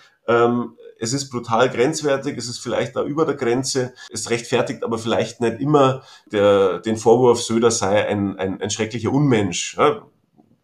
es 1.05 1.13
ist 1.13 1.31
brutal 1.31 1.71
grenzwertig, 1.71 2.37
es 2.37 2.49
ist 2.49 2.59
vielleicht 2.59 2.97
da 2.97 3.05
über 3.05 3.25
der 3.25 3.37
Grenze, 3.37 3.95
es 4.11 4.31
rechtfertigt 4.31 4.83
aber 4.83 4.99
vielleicht 4.99 5.41
nicht 5.41 5.61
immer 5.61 6.03
der, 6.33 6.81
den 6.81 6.97
Vorwurf, 6.97 7.43
Söder 7.43 7.71
sei 7.71 8.07
ein, 8.07 8.39
ein, 8.39 8.61
ein 8.61 8.71
schrecklicher 8.71 9.13
Unmensch. 9.13 9.77
Ja, 9.77 10.03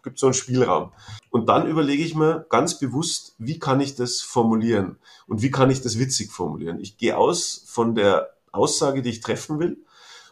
gibt 0.03 0.19
so 0.19 0.27
einen 0.27 0.35
Spielraum. 0.35 0.93
Und 1.31 1.49
dann 1.49 1.69
überlege 1.69 2.03
ich 2.03 2.15
mir 2.15 2.47
ganz 2.49 2.79
bewusst, 2.79 3.35
wie 3.39 3.59
kann 3.59 3.81
ich 3.81 3.95
das 3.95 4.21
formulieren 4.21 4.97
und 5.27 5.43
wie 5.43 5.51
kann 5.51 5.71
ich 5.71 5.83
das 5.83 5.99
witzig 5.99 6.33
formulieren. 6.33 6.81
Ich 6.81 6.97
gehe 6.97 7.17
aus 7.17 7.65
von 7.67 7.95
der 7.95 8.31
Aussage, 8.51 9.03
die 9.03 9.11
ich 9.11 9.21
treffen 9.21 9.61
will. 9.61 9.85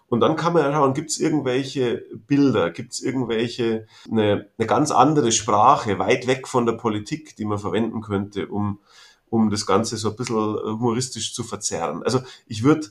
Und 0.08 0.20
dann 0.20 0.36
kann 0.36 0.54
man 0.54 0.72
schauen, 0.72 0.94
gibt 0.94 1.10
es 1.10 1.20
irgendwelche 1.20 2.02
Bilder, 2.26 2.70
gibt 2.70 2.94
es 2.94 3.02
irgendwelche, 3.02 3.86
eine, 4.10 4.48
eine 4.56 4.66
ganz 4.66 4.90
andere 4.90 5.32
Sprache, 5.32 5.98
weit 5.98 6.26
weg 6.26 6.48
von 6.48 6.64
der 6.64 6.72
Politik, 6.72 7.36
die 7.36 7.44
man 7.44 7.58
verwenden 7.58 8.00
könnte, 8.00 8.48
um 8.48 8.80
um 9.30 9.50
das 9.50 9.66
Ganze 9.66 9.96
so 9.96 10.10
ein 10.10 10.16
bisschen 10.16 10.36
humoristisch 10.36 11.34
zu 11.34 11.44
verzerren. 11.44 12.02
Also 12.02 12.20
ich 12.46 12.62
würde 12.62 12.88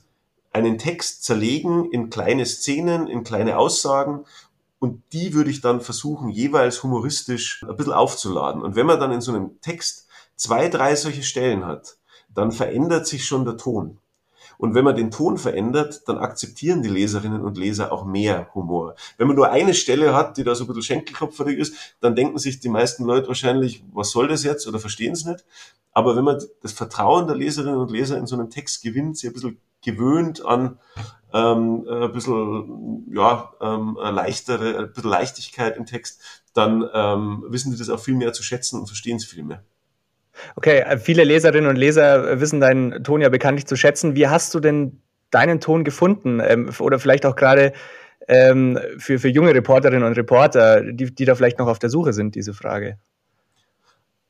einen 0.54 0.78
Text 0.78 1.24
zerlegen 1.24 1.92
in 1.92 2.10
kleine 2.10 2.46
Szenen, 2.46 3.08
in 3.08 3.24
kleine 3.24 3.58
Aussagen 3.58 4.26
und 4.80 5.02
die 5.14 5.34
würde 5.34 5.50
ich 5.50 5.62
dann 5.62 5.82
versuchen, 5.82 6.30
jeweils 6.30 6.84
humoristisch 6.84 7.66
ein 7.68 7.76
bisschen 7.76 7.94
aufzuladen. 7.94 8.62
Und 8.62 8.76
wenn 8.76 8.86
man 8.86 9.00
dann 9.00 9.12
in 9.12 9.22
so 9.22 9.34
einem 9.34 9.60
Text 9.62 10.08
zwei, 10.36 10.70
drei 10.70 10.96
solche 10.96 11.24
Stellen 11.24 11.66
hat, 11.66 11.98
dann 12.34 12.52
verändert 12.52 13.08
sich 13.08 13.26
schon 13.26 13.46
der 13.46 13.58
Ton. 13.58 13.98
Und 14.58 14.74
wenn 14.74 14.84
man 14.84 14.96
den 14.96 15.12
Ton 15.12 15.38
verändert, 15.38 16.08
dann 16.08 16.18
akzeptieren 16.18 16.82
die 16.82 16.90
Leserinnen 16.90 17.42
und 17.42 17.58
Leser 17.58 17.92
auch 17.92 18.06
mehr 18.06 18.50
Humor. 18.56 18.96
Wenn 19.18 19.28
man 19.28 19.36
nur 19.36 19.50
eine 19.50 19.74
Stelle 19.74 20.14
hat, 20.14 20.38
die 20.38 20.44
da 20.44 20.56
so 20.56 20.64
ein 20.64 20.68
bisschen 20.68 20.84
schenkelkopferig 20.84 21.58
ist, 21.58 21.96
dann 22.00 22.16
denken 22.16 22.38
sich 22.38 22.60
die 22.60 22.70
meisten 22.70 23.06
Leute 23.06 23.28
wahrscheinlich, 23.28 23.84
was 23.94 24.12
soll 24.12 24.28
das 24.28 24.44
jetzt 24.44 24.68
oder 24.68 24.80
verstehen 24.80 25.14
es 25.14 25.26
nicht. 25.26 25.46
Aber 25.94 26.16
wenn 26.16 26.24
man 26.24 26.42
das 26.62 26.74
Vertrauen 26.74 27.28
der 27.28 27.36
Leserinnen 27.36 27.80
und 27.80 27.92
Leser 27.92 28.18
in 28.18 28.28
so 28.28 28.36
einem 28.36 28.50
Text 28.50 28.84
gewinnt, 28.84 29.18
sie 29.18 29.28
ein 29.28 29.34
bisschen 29.34 29.60
gewöhnt 29.84 30.46
an 30.46 30.80
ähm, 31.34 31.88
ein 31.90 32.12
bisschen 32.12 33.06
ja, 33.12 33.52
ähm, 33.62 33.98
leichtere, 34.00 34.78
ein 34.78 34.94
bisschen 34.94 35.10
Leichtigkeit 35.10 35.78
im 35.78 35.86
Text, 35.86 36.22
dann 36.54 36.88
ähm, 36.94 37.44
wissen 37.48 37.72
sie 37.72 37.78
das 37.78 37.90
auch 37.90 38.00
viel 38.00 38.16
mehr 38.16 38.34
zu 38.34 38.44
schätzen 38.44 38.80
und 38.80 38.88
verstehen 38.88 39.18
es 39.18 39.26
viel 39.26 39.44
mehr. 39.44 39.64
Okay, 40.56 40.80
äh, 40.80 40.98
viele 40.98 41.24
Leserinnen 41.24 41.70
und 41.70 41.76
Leser 41.76 42.32
äh, 42.32 42.40
wissen 42.40 42.60
deinen 42.60 43.04
Ton 43.04 43.22
ja 43.22 43.30
bekanntlich 43.30 43.66
zu 43.68 43.76
schätzen. 43.76 44.16
Wie 44.16 44.28
hast 44.28 44.54
du 44.54 44.60
denn 44.60 45.02
deinen 45.32 45.60
Ton 45.60 45.84
gefunden? 45.84 46.40
Ähm, 46.40 46.70
oder 46.80 47.00
vielleicht 47.00 47.26
auch 47.26 47.36
gerade 47.36 47.74
ähm, 48.28 48.80
für, 48.98 49.20
für 49.20 49.30
junge 49.30 49.54
Reporterinnen 49.54 50.04
und 50.04 50.18
Reporter, 50.18 50.82
die, 50.84 51.14
die 51.14 51.26
da 51.26 51.36
vielleicht 51.36 51.60
noch 51.60 51.68
auf 51.68 51.80
der 51.80 51.90
Suche 51.90 52.14
sind, 52.14 52.36
diese 52.36 52.54
Frage? 52.54 52.98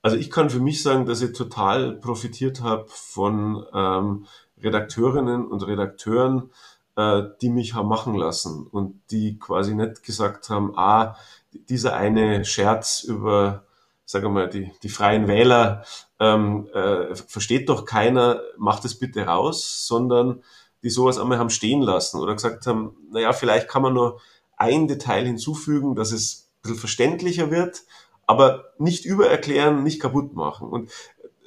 Also 0.02 0.18
ich 0.18 0.32
kann 0.32 0.50
für 0.50 0.60
mich 0.60 0.84
sagen, 0.84 1.06
dass 1.06 1.22
ich 1.22 1.34
total 1.34 1.94
profitiert 1.94 2.62
habe 2.62 2.86
von 2.88 3.66
ähm, 3.74 4.26
Redakteurinnen 4.62 5.46
und 5.46 5.68
Redakteuren, 5.68 6.52
äh, 6.96 7.24
die 7.42 7.50
mich 7.50 7.74
haben 7.74 7.90
machen 7.90 8.16
lassen 8.16 8.68
und 8.68 9.02
die 9.12 9.38
quasi 9.38 9.76
nicht 9.76 10.04
gesagt 10.04 10.50
haben, 10.50 10.78
ah, 10.78 11.16
dieser 11.52 11.96
eine 11.96 12.46
Scherz 12.46 13.04
über 13.04 13.67
sage 14.08 14.30
mal, 14.30 14.50
die, 14.50 14.72
die 14.84 14.90
freien 14.90 15.28
Wähler 15.28 15.84
ähm, 16.20 16.68
äh, 16.74 17.14
versteht 17.16 17.70
doch 17.70 17.86
keiner, 17.86 18.42
macht 18.58 18.86
es 18.86 18.98
bitte 18.98 19.26
raus, 19.26 19.86
sondern 19.86 20.42
die 20.82 20.90
sowas 20.90 21.20
einmal 21.20 21.38
haben 21.38 21.50
stehen 21.50 21.82
lassen 21.82 22.20
oder 22.20 22.34
gesagt 22.34 22.66
haben, 22.68 22.96
naja, 23.12 23.34
vielleicht 23.34 23.68
kann 23.68 23.82
man 23.82 23.94
nur 23.94 24.22
ein 24.56 24.88
Detail 24.88 25.26
hinzufügen, 25.26 25.96
dass 25.96 26.12
es 26.12 26.48
ein 26.48 26.62
bisschen 26.62 26.80
verständlicher 26.80 27.52
wird, 27.52 27.84
aber 28.26 28.74
nicht 28.78 29.06
übererklären, 29.06 29.84
nicht 29.84 30.02
kaputt 30.02 30.34
machen. 30.34 30.70
Und 30.70 30.90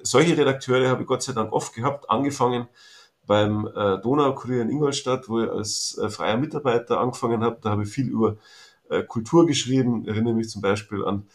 solche 0.02 0.36
Redakteure 0.36 0.88
habe 0.88 1.02
ich 1.02 1.08
Gott 1.08 1.22
sei 1.22 1.32
Dank 1.32 1.52
oft 1.52 1.74
gehabt, 1.74 2.10
angefangen 2.10 2.68
beim 3.26 3.68
äh, 3.68 3.98
Donaukurier 3.98 4.62
in 4.62 4.70
Ingolstadt, 4.70 5.28
wo 5.28 5.40
ich 5.40 5.50
als 5.50 5.98
äh, 5.98 6.10
freier 6.10 6.36
Mitarbeiter 6.36 7.00
angefangen 7.00 7.42
habe. 7.42 7.58
Da 7.62 7.70
habe 7.70 7.84
ich 7.84 7.88
viel 7.88 8.08
über 8.08 8.36
äh, 8.90 9.02
Kultur 9.02 9.46
geschrieben, 9.46 10.06
erinnere 10.06 10.34
mich 10.34 10.50
zum 10.50 10.60
Beispiel 10.60 11.04
an 11.04 11.26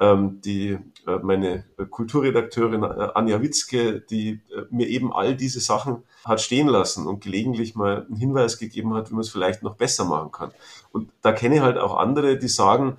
ähm, 0.00 0.40
die, 0.42 0.78
äh, 1.06 1.18
meine 1.22 1.64
Kulturredakteurin 1.90 2.82
äh, 2.82 3.08
Anja 3.14 3.42
Witzke, 3.42 4.00
die 4.00 4.40
äh, 4.54 4.62
mir 4.70 4.88
eben 4.88 5.12
all 5.12 5.36
diese 5.36 5.60
Sachen 5.60 6.04
hat 6.24 6.40
stehen 6.40 6.68
lassen 6.68 7.06
und 7.06 7.22
gelegentlich 7.22 7.74
mal 7.74 8.06
einen 8.06 8.16
Hinweis 8.16 8.58
gegeben 8.58 8.94
hat, 8.94 9.10
wie 9.10 9.14
man 9.14 9.22
es 9.22 9.30
vielleicht 9.30 9.62
noch 9.62 9.76
besser 9.76 10.04
machen 10.04 10.30
kann. 10.30 10.52
Und 10.92 11.10
da 11.22 11.32
kenne 11.32 11.56
ich 11.56 11.60
halt 11.60 11.78
auch 11.78 11.96
andere, 11.96 12.38
die 12.38 12.48
sagen, 12.48 12.98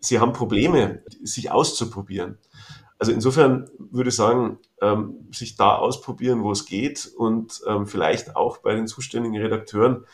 sie 0.00 0.20
haben 0.20 0.32
Probleme, 0.32 1.02
sich 1.22 1.50
auszuprobieren. 1.50 2.38
Also 2.98 3.12
insofern 3.12 3.68
würde 3.78 4.10
ich 4.10 4.16
sagen, 4.16 4.58
ähm, 4.80 5.28
sich 5.32 5.56
da 5.56 5.76
ausprobieren, 5.76 6.42
wo 6.42 6.52
es 6.52 6.66
geht 6.66 7.10
und 7.16 7.62
ähm, 7.66 7.86
vielleicht 7.86 8.36
auch 8.36 8.58
bei 8.58 8.74
den 8.74 8.86
zuständigen 8.86 9.36
Redakteuren 9.36 10.04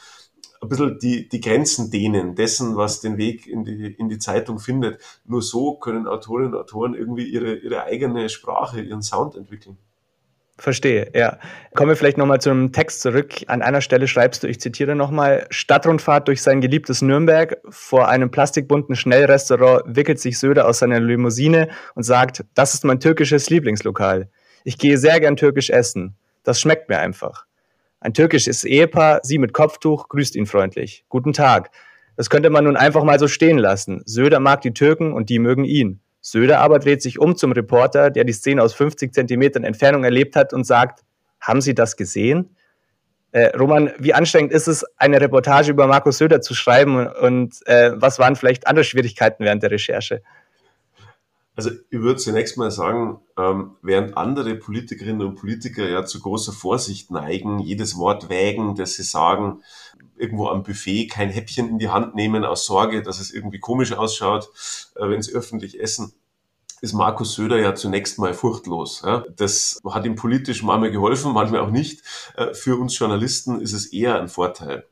ein 0.63 0.69
bisschen 0.69 0.99
die, 0.99 1.29
die 1.29 1.41
Grenzen 1.41 1.91
dehnen 1.91 2.35
dessen, 2.35 2.77
was 2.77 3.01
den 3.01 3.17
Weg 3.17 3.47
in 3.47 3.65
die, 3.65 3.95
in 3.95 4.09
die 4.09 4.19
Zeitung 4.19 4.59
findet. 4.59 5.01
Nur 5.25 5.43
so 5.43 5.77
können 5.77 6.07
Autorinnen 6.07 6.55
und 6.55 6.61
Autoren 6.61 6.95
irgendwie 6.95 7.25
ihre, 7.25 7.55
ihre 7.55 7.85
eigene 7.85 8.29
Sprache, 8.29 8.81
ihren 8.81 9.03
Sound 9.03 9.37
entwickeln. 9.37 9.79
Verstehe, 10.59 11.11
ja. 11.15 11.39
Kommen 11.75 11.89
wir 11.89 11.97
vielleicht 11.97 12.19
nochmal 12.19 12.43
zu 12.43 12.51
einem 12.51 12.73
Text 12.73 13.01
zurück. 13.01 13.33
An 13.47 13.63
einer 13.63 13.81
Stelle 13.81 14.07
schreibst 14.07 14.43
du, 14.43 14.47
ich 14.47 14.61
zitiere 14.61 14.95
nochmal, 14.95 15.47
Stadtrundfahrt 15.49 16.29
durch 16.29 16.43
sein 16.43 16.61
geliebtes 16.61 17.01
Nürnberg. 17.01 17.57
Vor 17.71 18.09
einem 18.09 18.31
plastikbunten 18.31 18.95
Schnellrestaurant 18.95 19.85
wickelt 19.87 20.21
sich 20.21 20.39
Söder 20.39 20.69
aus 20.69 20.81
seiner 20.81 21.01
Limousine 21.01 21.71
und 21.95 22.03
sagt, 22.03 22.45
das 22.55 22.75
ist 22.75 22.85
mein 22.85 23.01
türkisches 23.01 23.49
Lieblingslokal. 23.49 24.29
Ich 24.65 24.77
gehe 24.77 24.99
sehr 24.99 25.19
gern 25.21 25.37
türkisch 25.37 25.71
essen. 25.71 26.17
Das 26.43 26.61
schmeckt 26.61 26.91
mir 26.91 26.99
einfach. 26.99 27.47
Ein 28.01 28.15
türkisches 28.15 28.65
Ehepaar, 28.65 29.21
sie 29.23 29.37
mit 29.37 29.53
Kopftuch, 29.53 30.09
grüßt 30.09 30.35
ihn 30.35 30.47
freundlich. 30.47 31.05
Guten 31.11 31.35
Tag. 31.35 31.71
Das 32.17 32.31
könnte 32.31 32.49
man 32.49 32.65
nun 32.65 32.77
einfach 32.77 33.05
mal 33.05 33.19
so 33.19 33.29
stehen 33.29 33.59
lassen. 33.59 34.01
Söder 34.07 34.41
mag 34.41 34.63
die 34.63 34.73
Türken 34.73 35.13
und 35.13 35.29
die 35.29 35.39
mögen 35.39 35.65
ihn. 35.65 36.01
Söder 36.23 36.61
aber 36.61 36.79
dreht 36.79 37.03
sich 37.03 37.19
um 37.19 37.37
zum 37.37 37.53
Reporter, 37.53 38.11
der 38.11 38.25
die 38.25 38.33
Szene 38.33 38.63
aus 38.63 38.73
50 38.73 39.13
Zentimetern 39.13 39.65
Entfernung 39.65 40.05
erlebt 40.05 40.35
hat 40.35 40.55
und 40.55 40.65
sagt, 40.65 41.01
haben 41.41 41.61
Sie 41.61 41.75
das 41.75 41.97
gesehen? 41.97 42.57
Äh, 43.33 43.57
Roman, 43.57 43.93
wie 43.99 44.15
anstrengend 44.15 44.53
ist 44.53 44.67
es, 44.67 44.85
eine 44.97 45.21
Reportage 45.21 45.71
über 45.71 45.87
Markus 45.87 46.19
Söder 46.19 46.41
zu 46.41 46.55
schreiben 46.55 47.07
und 47.07 47.55
äh, 47.67 47.93
was 47.95 48.19
waren 48.19 48.35
vielleicht 48.35 48.67
andere 48.67 48.85
Schwierigkeiten 48.85 49.45
während 49.45 49.63
der 49.63 49.71
Recherche? 49.71 50.23
Also 51.57 51.71
ich 51.91 52.01
würde 52.01 52.21
zunächst 52.21 52.57
mal 52.57 52.71
sagen, 52.71 53.21
ähm, 53.37 53.77
während 53.83 54.17
andere 54.17 54.55
Politikerinnen 54.55 55.27
und 55.27 55.35
Politiker 55.35 55.89
ja 55.89 56.05
zu 56.05 56.21
großer 56.21 56.53
Vorsicht 56.53 57.11
neigen, 57.11 57.59
jedes 57.59 57.99
Wort 57.99 58.29
wägen, 58.29 58.77
dass 58.77 58.95
sie 58.95 59.03
sagen, 59.03 59.63
irgendwo 60.17 60.49
am 60.49 60.63
Buffet 60.63 61.09
kein 61.09 61.29
Häppchen 61.31 61.69
in 61.69 61.79
die 61.79 61.89
Hand 61.89 62.15
nehmen 62.15 62.45
aus 62.45 62.67
Sorge, 62.67 63.03
dass 63.03 63.21
es 63.21 63.33
irgendwie 63.33 63.59
komisch 63.59 63.93
ausschaut, 63.93 64.51
äh, 64.97 65.09
wenn 65.09 65.23
sie 65.23 65.33
öffentlich 65.33 65.81
essen, 65.81 66.13
ist 66.83 66.95
Markus 66.95 67.35
Söder 67.35 67.59
ja 67.59 67.75
zunächst 67.75 68.19
mal 68.19 68.33
furchtlos. 68.33 69.03
Ja. 69.05 69.25
Das 69.37 69.81
hat 69.85 70.07
ihm 70.07 70.15
politisch 70.15 70.63
manchmal 70.63 70.91
geholfen, 70.91 71.33
manchmal 71.33 71.61
auch 71.61 71.71
nicht. 71.71 72.03
Äh, 72.37 72.55
für 72.55 72.77
uns 72.77 72.99
Journalisten 72.99 73.61
ist 73.61 73.73
es 73.73 73.93
eher 73.93 74.19
ein 74.19 74.29
Vorteil 74.29 74.87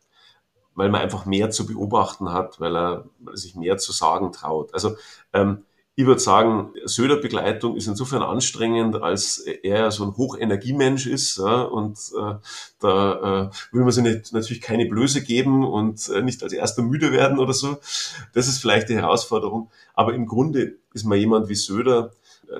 weil 0.78 0.90
man 0.90 1.00
einfach 1.00 1.26
mehr 1.26 1.50
zu 1.50 1.66
beobachten 1.66 2.32
hat, 2.32 2.60
weil 2.60 2.76
er, 2.76 3.04
weil 3.18 3.34
er 3.34 3.36
sich 3.36 3.56
mehr 3.56 3.78
zu 3.78 3.90
sagen 3.90 4.30
traut. 4.30 4.72
Also 4.72 4.94
ähm, 5.32 5.64
ich 5.98 6.06
würde 6.06 6.20
sagen, 6.20 6.70
Söder-Begleitung 6.84 7.74
ist 7.76 7.88
insofern 7.88 8.22
anstrengend, 8.22 9.02
als 9.02 9.38
er 9.38 9.90
so 9.90 10.04
ein 10.04 10.16
Hochenergiemensch 10.16 11.08
ist 11.08 11.38
ja, 11.38 11.62
und 11.62 11.98
äh, 12.16 12.34
da 12.78 13.50
äh, 13.50 13.74
will 13.74 13.82
man 13.82 13.90
sich 13.90 14.04
nicht, 14.04 14.32
natürlich 14.32 14.62
keine 14.62 14.86
Blöße 14.86 15.24
geben 15.24 15.66
und 15.66 16.08
äh, 16.10 16.22
nicht 16.22 16.44
als 16.44 16.52
erster 16.52 16.82
müde 16.82 17.10
werden 17.10 17.40
oder 17.40 17.52
so. 17.52 17.78
Das 18.32 18.46
ist 18.46 18.60
vielleicht 18.60 18.90
die 18.90 18.94
Herausforderung. 18.94 19.72
Aber 19.92 20.14
im 20.14 20.26
Grunde 20.26 20.76
ist 20.94 21.04
man 21.04 21.18
jemand 21.18 21.48
wie 21.48 21.56
Söder, 21.56 22.12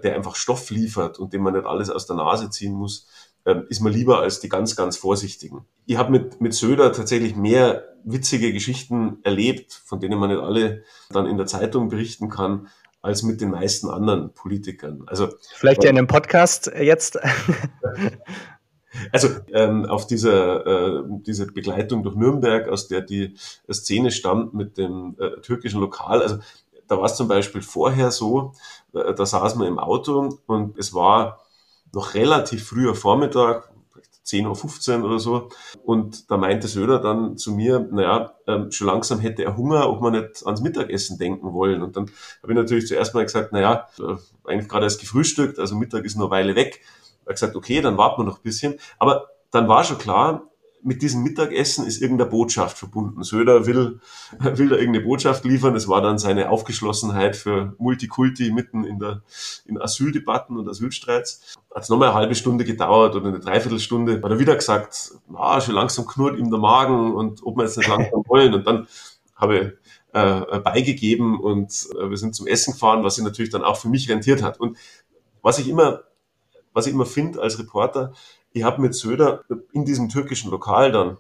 der 0.03 0.17
einfach 0.17 0.35
Stoff 0.35 0.71
liefert 0.71 1.21
und 1.21 1.33
dem 1.33 1.43
man 1.43 1.55
nicht 1.55 1.65
alles 1.65 1.91
aus 1.91 2.07
der 2.07 2.17
Nase 2.17 2.51
ziehen 2.51 2.73
muss, 2.73 3.07
ähm, 3.47 3.67
ist 3.69 3.81
man 3.81 3.93
lieber 3.93 4.19
als 4.19 4.41
die 4.41 4.49
ganz, 4.49 4.75
ganz 4.75 4.97
Vorsichtigen. 4.97 5.65
Ich 5.87 5.97
habe 5.97 6.11
mit, 6.11 6.41
mit 6.41 6.55
Söder 6.55 6.93
tatsächlich 6.93 7.37
mehr 7.37 7.85
witzige 8.03 8.53
Geschichten 8.53 9.19
erlebt, 9.23 9.81
von 9.85 10.01
denen 10.01 10.19
man 10.19 10.31
nicht 10.31 10.43
alle 10.43 10.83
dann 11.11 11.27
in 11.27 11.37
der 11.37 11.47
Zeitung 11.47 11.89
berichten 11.89 12.31
kann, 12.31 12.67
als 13.09 13.23
mit 13.23 13.41
den 13.41 13.51
meisten 13.51 13.89
anderen 13.89 14.35
Politikern. 14.35 15.03
Also 15.07 15.29
vielleicht 15.55 15.83
ja 15.83 15.91
in 15.91 15.99
einem 15.99 16.07
Podcast 16.07 16.71
jetzt. 16.79 17.19
Also 19.13 19.29
ähm, 19.53 19.85
auf 19.87 20.09
dieser 20.09 20.67
äh, 20.67 21.03
diese 21.07 21.47
Begleitung 21.47 22.03
durch 22.03 22.17
Nürnberg, 22.17 22.69
aus 22.69 22.89
der 22.89 23.01
die 23.01 23.37
Szene 23.71 24.11
stammt 24.11 24.55
mit 24.55 24.77
dem 24.77 25.15
äh, 25.21 25.41
türkischen 25.41 25.79
Lokal. 25.79 26.21
Also 26.21 26.39
da 26.89 26.97
war 26.97 27.05
es 27.05 27.15
zum 27.15 27.29
Beispiel 27.29 27.63
vorher 27.63 28.11
so, 28.11 28.55
äh, 28.95 29.15
da 29.15 29.25
saß 29.25 29.55
man 29.55 29.69
im 29.69 29.79
Auto 29.79 30.41
und 30.47 30.77
es 30.79 30.95
war 30.95 31.45
noch 31.93 32.15
relativ 32.15 32.67
früher 32.67 32.97
Vormittag, 32.97 33.71
10.15 34.29 34.99
Uhr 34.99 35.05
oder 35.07 35.19
so. 35.19 35.49
Und 35.85 36.31
da 36.31 36.37
meinte 36.37 36.69
Söder 36.69 36.99
dann 36.99 37.37
zu 37.39 37.53
mir, 37.53 37.89
naja, 37.91 38.35
ähm, 38.47 38.71
schon 38.71 38.87
langsam 38.87 39.21
hätte 39.21 39.45
er 39.45 39.57
Hunger, 39.57 39.89
ob 39.89 40.03
wir 40.03 40.11
nicht 40.11 40.45
ans 40.47 40.61
Mittagessen 40.61 41.19
denken 41.19 41.53
wollen. 41.55 41.83
Und 41.83 41.97
dann 41.97 42.11
habe 42.43 42.53
ich 42.53 42.59
natürlich 42.59 42.87
zuerst 42.87 43.15
mal 43.15 43.25
gesagt, 43.25 43.53
naja, 43.53 43.89
äh, 43.99 44.17
eigentlich 44.45 44.69
gerade 44.69 44.85
erst 44.85 45.01
gefrühstückt, 45.01 45.59
also 45.59 45.77
Mittag 45.77 46.05
ist 46.05 46.17
noch 46.17 46.27
eine 46.27 46.31
Weile 46.31 46.57
weg. 46.57 46.81
Er 47.25 47.31
hat 47.31 47.37
gesagt, 47.37 47.57
okay, 47.57 47.81
dann 47.81 47.97
warten 47.97 48.21
wir 48.21 48.27
noch 48.27 48.39
ein 48.39 48.43
bisschen. 48.43 48.75
Aber 48.99 49.29
dann 49.51 49.69
war 49.69 49.85
schon 49.85 49.99
klar, 49.99 50.49
mit 50.83 51.03
diesem 51.03 51.23
Mittagessen 51.23 51.87
ist 51.87 52.01
irgendeine 52.01 52.31
Botschaft 52.31 52.79
verbunden. 52.79 53.23
Söder 53.23 53.67
will, 53.67 54.01
will 54.39 54.69
da 54.69 54.77
irgendeine 54.77 55.05
Botschaft 55.05 55.45
liefern. 55.45 55.75
Es 55.75 55.89
war 55.89 56.01
dann 56.01 56.19
seine 56.19 56.51
Aufgeschlossenheit 56.51 57.37
für 57.37 57.75
Multikulti 57.79 58.53
mitten 58.53 58.85
in 58.85 58.99
der, 58.99 59.23
in 59.67 59.81
Asyldebatten 59.81 60.57
und 60.57 60.69
Asylstreits. 60.69 61.57
Hat 61.75 61.83
es 61.83 61.89
nochmal 61.89 62.09
eine 62.09 62.19
halbe 62.19 62.35
Stunde 62.35 62.65
gedauert 62.65 63.15
oder 63.15 63.29
eine 63.29 63.41
Dreiviertelstunde. 63.41 64.23
Hat 64.23 64.31
er 64.31 64.39
wieder 64.39 64.57
gesagt, 64.57 65.13
ah, 65.35 65.61
schon 65.61 65.75
langsam 65.75 66.07
knurrt 66.07 66.39
ihm 66.39 66.51
der 66.51 66.61
Magen 66.61 67.15
und 67.15 67.43
ob 67.45 67.57
wir 67.57 67.65
jetzt 67.65 67.77
nicht 67.77 67.89
langsam 67.89 68.23
wollen. 68.29 68.55
Und 68.55 68.67
dann 68.67 68.87
habe 69.35 69.59
ich 69.59 69.73
äh, 70.13 70.61
beigegeben 70.61 71.39
und 71.39 71.89
äh, 71.99 72.11
wir 72.11 72.17
sind 72.17 72.35
zum 72.35 72.47
Essen 72.47 72.73
gefahren, 72.73 73.05
was 73.05 73.17
sich 73.17 73.25
natürlich 73.25 73.51
dann 73.51 73.65
auch 73.65 73.77
für 73.77 73.89
mich 73.89 74.09
rentiert 74.09 74.43
hat. 74.43 74.59
Und 74.59 74.77
was 75.43 75.59
ich 75.59 75.69
immer, 75.69 76.05
was 76.73 76.87
ich 76.87 76.93
immer 76.93 77.07
finde 77.07 77.41
als 77.41 77.59
Reporter, 77.59 78.13
ich 78.59 78.65
habe 78.65 78.83
mit 78.83 78.95
Söder 78.95 79.45
in 79.73 79.85
diesem 79.85 80.09
türkischen 80.09 80.51
Lokal 80.51 80.93
dann 80.93 81.19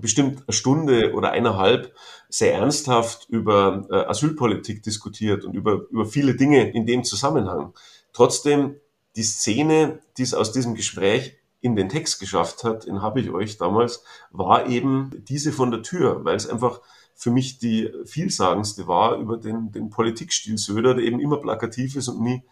bestimmt 0.00 0.44
eine 0.46 0.54
Stunde 0.54 1.12
oder 1.14 1.32
eineinhalb 1.32 1.94
sehr 2.28 2.54
ernsthaft 2.54 3.26
über 3.28 3.86
äh, 3.90 3.96
Asylpolitik 4.08 4.82
diskutiert 4.82 5.44
und 5.44 5.54
über, 5.54 5.86
über 5.90 6.06
viele 6.06 6.36
Dinge 6.36 6.70
in 6.70 6.86
dem 6.86 7.04
Zusammenhang. 7.04 7.74
Trotzdem, 8.12 8.76
die 9.16 9.24
Szene, 9.24 9.98
die 10.16 10.22
es 10.22 10.34
aus 10.34 10.52
diesem 10.52 10.74
Gespräch 10.74 11.36
in 11.60 11.74
den 11.76 11.88
Text 11.88 12.20
geschafft 12.20 12.62
hat, 12.64 12.84
in 12.84 13.02
habe 13.02 13.20
ich 13.20 13.30
euch 13.30 13.58
damals, 13.58 14.04
war 14.30 14.66
eben 14.66 15.10
diese 15.28 15.52
von 15.52 15.70
der 15.70 15.82
Tür, 15.82 16.24
weil 16.24 16.36
es 16.36 16.48
einfach 16.48 16.80
für 17.14 17.30
mich 17.30 17.58
die 17.58 17.90
vielsagendste 18.06 18.86
war 18.86 19.16
über 19.18 19.36
den, 19.36 19.72
den 19.72 19.90
Politikstil 19.90 20.56
Söder, 20.56 20.94
der 20.94 21.04
eben 21.04 21.20
immer 21.20 21.38
plakativ 21.38 21.96
ist 21.96 22.08
und 22.08 22.22
nie 22.22 22.42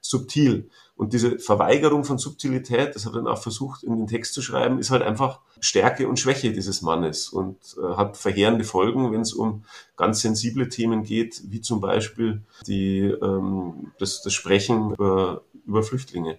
subtil. 0.00 0.68
Und 0.96 1.12
diese 1.12 1.38
Verweigerung 1.38 2.04
von 2.04 2.18
Subtilität, 2.18 2.94
das 2.94 3.06
habe 3.06 3.18
ich 3.18 3.24
dann 3.24 3.32
auch 3.32 3.40
versucht 3.40 3.84
in 3.84 3.96
den 3.96 4.08
Text 4.08 4.34
zu 4.34 4.42
schreiben, 4.42 4.80
ist 4.80 4.90
halt 4.90 5.02
einfach 5.02 5.40
Stärke 5.60 6.08
und 6.08 6.18
Schwäche 6.18 6.52
dieses 6.52 6.82
Mannes 6.82 7.28
und 7.28 7.56
äh, 7.80 7.96
hat 7.96 8.16
verheerende 8.16 8.64
Folgen, 8.64 9.12
wenn 9.12 9.20
es 9.20 9.32
um 9.32 9.64
ganz 9.96 10.20
sensible 10.20 10.68
Themen 10.68 11.04
geht, 11.04 11.42
wie 11.50 11.60
zum 11.60 11.80
Beispiel 11.80 12.42
die, 12.66 13.02
ähm, 13.02 13.92
das, 13.98 14.22
das 14.22 14.32
Sprechen 14.32 14.92
über, 14.92 15.42
über 15.66 15.84
Flüchtlinge. 15.84 16.38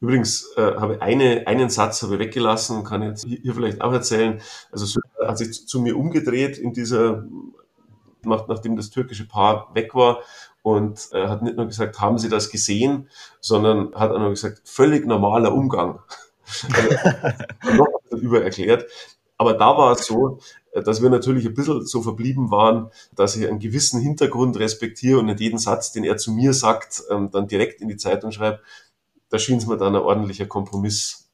Übrigens 0.00 0.52
äh, 0.56 0.74
habe 0.76 0.94
ich 0.94 1.02
eine, 1.02 1.46
einen 1.46 1.70
Satz 1.70 2.02
habe 2.02 2.14
ich 2.14 2.20
weggelassen, 2.20 2.84
kann 2.84 3.02
jetzt 3.02 3.24
hier 3.24 3.54
vielleicht 3.54 3.80
auch 3.80 3.92
erzählen. 3.92 4.40
Also 4.70 4.86
so 4.86 5.00
hat 5.24 5.38
sich 5.38 5.52
zu, 5.52 5.66
zu 5.66 5.80
mir 5.80 5.96
umgedreht 5.96 6.58
in 6.58 6.72
dieser, 6.72 7.24
nach, 8.22 8.48
nachdem 8.48 8.76
das 8.76 8.90
türkische 8.90 9.26
Paar 9.26 9.72
weg 9.74 9.94
war 9.94 10.20
und 10.62 11.08
er 11.12 11.28
hat 11.28 11.42
nicht 11.42 11.56
nur 11.56 11.66
gesagt, 11.66 12.00
haben 12.00 12.18
Sie 12.18 12.28
das 12.28 12.50
gesehen, 12.50 13.08
sondern 13.40 13.94
hat 13.94 14.10
auch 14.10 14.18
noch 14.18 14.30
gesagt, 14.30 14.62
völlig 14.64 15.06
normaler 15.06 15.52
Umgang. 15.52 16.00
noch 17.76 17.88
über 18.10 18.42
erklärt. 18.42 18.86
Aber 19.38 19.54
da 19.54 19.76
war 19.76 19.92
es 19.92 20.06
so, 20.06 20.38
dass 20.72 21.02
wir 21.02 21.10
natürlich 21.10 21.46
ein 21.46 21.54
bisschen 21.54 21.84
so 21.84 22.02
verblieben 22.02 22.50
waren, 22.50 22.90
dass 23.14 23.36
ich 23.36 23.46
einen 23.48 23.58
gewissen 23.58 24.00
Hintergrund 24.00 24.58
respektiere 24.58 25.18
und 25.18 25.26
nicht 25.26 25.40
jeden 25.40 25.58
Satz, 25.58 25.92
den 25.92 26.04
er 26.04 26.16
zu 26.16 26.32
mir 26.32 26.52
sagt, 26.52 27.02
ähm, 27.10 27.30
dann 27.30 27.48
direkt 27.48 27.80
in 27.80 27.88
die 27.88 27.96
Zeitung 27.96 28.30
schreibe. 28.30 28.60
Da 29.30 29.38
schien 29.38 29.58
es 29.58 29.66
mir 29.66 29.76
dann 29.76 29.96
ein 29.96 30.02
ordentlicher 30.02 30.46
Kompromiss, 30.46 31.28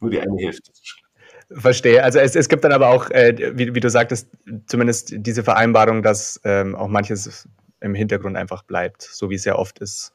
nur 0.00 0.10
die 0.10 0.20
eine 0.20 0.36
Hälfte 0.38 0.72
zu 0.72 0.84
schreiben. 0.84 1.60
Verstehe. 1.60 2.02
Also 2.02 2.18
es, 2.18 2.34
es 2.34 2.48
gibt 2.48 2.64
dann 2.64 2.72
aber 2.72 2.88
auch, 2.88 3.10
äh, 3.10 3.52
wie, 3.54 3.74
wie, 3.74 3.80
du 3.80 3.90
sagtest, 3.90 4.28
zumindest 4.66 5.12
diese 5.14 5.44
Vereinbarung, 5.44 6.02
dass 6.02 6.40
ähm, 6.44 6.74
auch 6.74 6.88
manches 6.88 7.46
im 7.82 7.94
Hintergrund 7.94 8.36
einfach 8.36 8.62
bleibt, 8.62 9.02
so 9.02 9.30
wie 9.30 9.34
es 9.34 9.44
ja 9.44 9.56
oft 9.56 9.78
ist. 9.80 10.12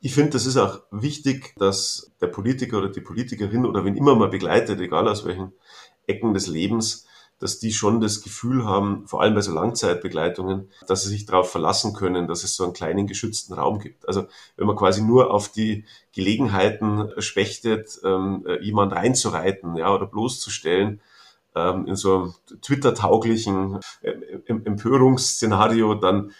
Ich 0.00 0.14
finde, 0.14 0.30
das 0.30 0.46
ist 0.46 0.56
auch 0.56 0.80
wichtig, 0.90 1.54
dass 1.56 2.12
der 2.20 2.26
Politiker 2.26 2.78
oder 2.78 2.88
die 2.88 3.00
Politikerin 3.00 3.66
oder 3.66 3.84
wen 3.84 3.96
immer 3.96 4.14
man 4.14 4.30
begleitet, 4.30 4.80
egal 4.80 5.08
aus 5.08 5.24
welchen 5.24 5.52
Ecken 6.06 6.34
des 6.34 6.46
Lebens, 6.46 7.06
dass 7.38 7.58
die 7.58 7.72
schon 7.72 8.00
das 8.00 8.22
Gefühl 8.22 8.64
haben, 8.64 9.06
vor 9.06 9.22
allem 9.22 9.34
bei 9.34 9.40
so 9.40 9.52
Langzeitbegleitungen, 9.52 10.70
dass 10.86 11.04
sie 11.04 11.10
sich 11.10 11.24
darauf 11.24 11.50
verlassen 11.50 11.94
können, 11.94 12.26
dass 12.26 12.42
es 12.42 12.56
so 12.56 12.64
einen 12.64 12.72
kleinen 12.72 13.06
geschützten 13.06 13.54
Raum 13.54 13.78
gibt. 13.78 14.08
Also 14.08 14.26
wenn 14.56 14.66
man 14.66 14.76
quasi 14.76 15.02
nur 15.02 15.32
auf 15.32 15.48
die 15.48 15.84
Gelegenheiten 16.12 17.10
schwächtet, 17.18 18.00
ähm, 18.04 18.44
jemand 18.60 18.92
reinzureiten 18.92 19.76
ja, 19.76 19.94
oder 19.94 20.06
bloßzustellen, 20.06 21.00
ähm, 21.54 21.86
in 21.86 21.96
so 21.96 22.14
einem 22.14 22.34
Twitter-tauglichen 22.60 23.80
äh, 24.02 24.14
Empörungsszenario, 24.46 25.94
dann 25.94 26.32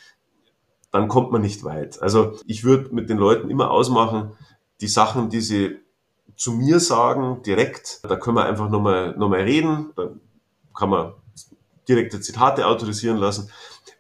dann 0.91 1.09
kommt 1.09 1.33
man 1.33 1.43
nicht 1.43 1.65
weit. 1.65 2.01
Also 2.03 2.39
ich 2.47 2.65
würde 2.65 2.95
mit 2.95 3.11
den 3.11 3.19
Leuten 3.19 3.51
immer 3.51 3.71
ausmachen, 3.71 4.33
die 4.81 4.89
Sachen, 4.89 5.29
die 5.29 5.41
sie 5.41 5.79
zu 6.37 6.53
mir 6.53 6.81
sagen, 6.81 7.43
direkt, 7.43 8.01
da 8.05 8.17
können 8.17 8.37
wir 8.37 8.45
einfach 8.45 8.69
nochmal 8.71 9.17
noch 9.17 9.29
mal 9.29 9.41
reden, 9.41 9.93
da 9.97 10.11
kann 10.77 10.91
man 10.91 11.13
direkte 11.89 12.21
Zitate 12.21 12.67
autorisieren 12.67 13.17
lassen. 13.17 13.51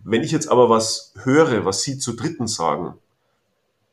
Wenn 0.04 0.22
ich 0.22 0.30
jetzt 0.30 0.48
aber 0.48 0.70
was 0.70 1.12
höre, 1.22 1.64
was 1.64 1.82
Sie 1.82 1.98
zu 1.98 2.14
Dritten 2.14 2.46
sagen, 2.46 2.94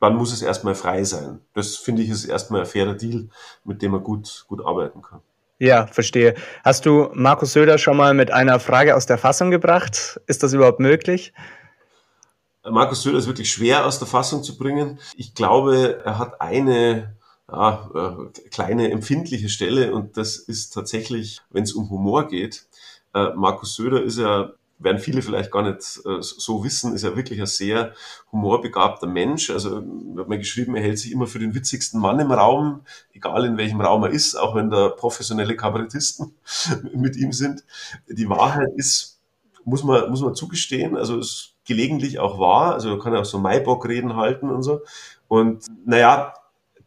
dann 0.00 0.14
muss 0.14 0.32
es 0.32 0.42
erstmal 0.42 0.74
frei 0.74 1.04
sein. 1.04 1.40
Das 1.54 1.76
finde 1.76 2.02
ich 2.02 2.10
ist 2.10 2.26
erstmal 2.26 2.60
ein 2.60 2.66
fairer 2.66 2.94
Deal, 2.94 3.28
mit 3.64 3.82
dem 3.82 3.92
man 3.92 4.04
gut, 4.04 4.44
gut 4.46 4.64
arbeiten 4.64 5.02
kann. 5.02 5.20
Ja, 5.58 5.86
verstehe. 5.86 6.34
Hast 6.64 6.84
du 6.84 7.08
Markus 7.14 7.54
Söder 7.54 7.78
schon 7.78 7.96
mal 7.96 8.12
mit 8.12 8.30
einer 8.30 8.60
Frage 8.60 8.94
aus 8.94 9.06
der 9.06 9.16
Fassung 9.16 9.50
gebracht? 9.50 10.20
Ist 10.26 10.42
das 10.42 10.52
überhaupt 10.52 10.80
möglich? 10.80 11.32
Markus 12.70 13.02
Söder 13.02 13.18
ist 13.18 13.26
wirklich 13.26 13.50
schwer 13.50 13.86
aus 13.86 13.98
der 13.98 14.08
Fassung 14.08 14.42
zu 14.42 14.56
bringen. 14.56 14.98
Ich 15.16 15.34
glaube, 15.34 16.02
er 16.04 16.18
hat 16.18 16.40
eine 16.40 17.16
ja, 17.50 17.90
äh, 17.94 18.48
kleine 18.50 18.90
empfindliche 18.90 19.48
Stelle 19.48 19.94
und 19.94 20.16
das 20.16 20.36
ist 20.36 20.70
tatsächlich, 20.70 21.40
wenn 21.50 21.62
es 21.64 21.72
um 21.72 21.90
Humor 21.90 22.28
geht. 22.28 22.66
Äh, 23.14 23.30
Markus 23.34 23.76
Söder 23.76 24.02
ist 24.02 24.18
ja, 24.18 24.52
werden 24.78 24.98
viele 24.98 25.22
vielleicht 25.22 25.50
gar 25.50 25.62
nicht 25.62 26.00
äh, 26.04 26.20
so 26.20 26.64
wissen, 26.64 26.94
ist 26.94 27.02
ja 27.02 27.16
wirklich 27.16 27.40
ein 27.40 27.46
sehr 27.46 27.94
humorbegabter 28.32 29.06
Mensch. 29.06 29.50
Also 29.50 29.76
hat 29.76 30.28
mir 30.28 30.38
geschrieben, 30.38 30.74
er 30.74 30.82
hält 30.82 30.98
sich 30.98 31.12
immer 31.12 31.26
für 31.26 31.38
den 31.38 31.54
witzigsten 31.54 32.00
Mann 32.00 32.20
im 32.20 32.32
Raum, 32.32 32.82
egal 33.12 33.44
in 33.44 33.56
welchem 33.56 33.80
Raum 33.80 34.02
er 34.04 34.10
ist, 34.10 34.34
auch 34.34 34.54
wenn 34.54 34.70
da 34.70 34.88
professionelle 34.88 35.56
Kabarettisten 35.56 36.34
mit 36.94 37.16
ihm 37.16 37.32
sind. 37.32 37.64
Die 38.08 38.28
Wahrheit 38.28 38.72
ist, 38.76 39.20
muss 39.64 39.84
man, 39.84 40.10
muss 40.10 40.20
man 40.20 40.34
zugestehen, 40.34 40.96
also 40.96 41.18
es 41.18 41.55
gelegentlich 41.66 42.18
auch 42.18 42.38
wahr. 42.38 42.74
Also 42.74 42.90
er 42.90 42.98
kann 42.98 43.12
ja 43.12 43.20
auch 43.20 43.24
so 43.24 43.38
Maibock-Reden 43.38 44.16
halten 44.16 44.50
und 44.50 44.62
so. 44.62 44.80
Und 45.28 45.66
naja, 45.84 46.34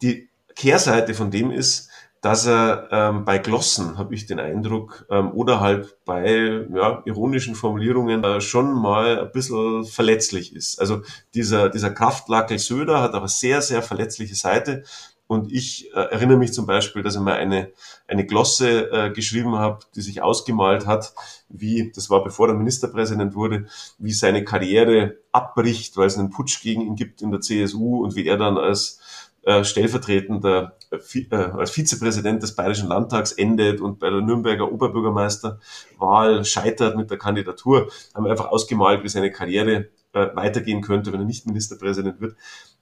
die 0.02 0.30
Kehrseite 0.56 1.14
von 1.14 1.32
dem 1.32 1.52
ist, 1.52 1.90
dass 2.22 2.46
er 2.46 2.90
ähm, 2.92 3.24
bei 3.24 3.38
Glossen, 3.38 3.98
habe 3.98 4.14
ich 4.14 4.26
den 4.26 4.40
Eindruck, 4.40 5.06
ähm, 5.10 5.32
oder 5.32 5.62
halt 5.62 5.98
bei 6.04 6.66
ja, 6.74 7.02
ironischen 7.06 7.56
Formulierungen 7.56 8.24
äh, 8.24 8.42
schon 8.42 8.74
mal 8.74 9.20
ein 9.20 9.32
bisschen 9.32 9.86
verletzlich 9.86 10.54
ist. 10.54 10.82
Also 10.82 11.02
dieser, 11.34 11.70
dieser 11.70 11.92
Kraftlackel 11.92 12.60
Söder 12.60 13.02
hat 13.02 13.14
aber 13.14 13.30
sehr, 13.30 13.62
sehr 13.62 13.82
verletzliche 13.82 14.36
Seite. 14.36 14.84
Und 15.30 15.52
ich 15.52 15.94
äh, 15.94 16.00
erinnere 16.00 16.40
mich 16.40 16.54
zum 16.54 16.66
Beispiel, 16.66 17.04
dass 17.04 17.14
ich 17.14 17.22
mal 17.22 17.36
eine, 17.36 17.72
eine 18.08 18.26
Glosse 18.26 18.92
äh, 18.92 19.12
geschrieben 19.12 19.58
habe, 19.58 19.86
die 19.94 20.02
sich 20.02 20.24
ausgemalt 20.24 20.88
hat, 20.88 21.14
wie, 21.50 21.92
das 21.94 22.10
war 22.10 22.24
bevor 22.24 22.48
er 22.48 22.56
Ministerpräsident 22.56 23.36
wurde, 23.36 23.68
wie 24.00 24.12
seine 24.12 24.44
Karriere 24.44 25.18
abbricht, 25.32 25.96
weil 25.98 26.08
es 26.08 26.18
einen 26.18 26.32
Putsch 26.32 26.64
gegen 26.64 26.82
ihn 26.82 26.96
gibt 26.96 27.22
in 27.22 27.30
der 27.30 27.42
CSU 27.42 28.04
und 28.04 28.16
wie 28.16 28.26
er 28.26 28.38
dann 28.38 28.58
als 28.58 29.02
äh, 29.44 29.64
stellvertretender 29.64 30.76
äh, 30.90 31.36
als 31.36 31.70
Vizepräsident 31.70 32.42
des 32.42 32.56
Bayerischen 32.56 32.90
Landtags 32.90 33.32
endet 33.32 33.82
und 33.82 34.00
bei 34.00 34.10
der 34.10 34.22
Nürnberger 34.22 34.72
Oberbürgermeisterwahl 34.72 36.44
scheitert 36.44 36.98
mit 36.98 37.12
der 37.12 37.20
Kandidatur, 37.20 37.92
haben 38.16 38.26
wir 38.26 38.32
einfach 38.32 38.50
ausgemalt, 38.50 39.04
wie 39.04 39.10
seine 39.10 39.32
Karriere 39.32 39.90
äh, 40.14 40.28
weitergehen 40.34 40.82
könnte, 40.82 41.14
wenn 41.14 41.20
er 41.20 41.28
nicht 41.28 41.46
Ministerpräsident 41.46 42.20
wird. 42.20 42.36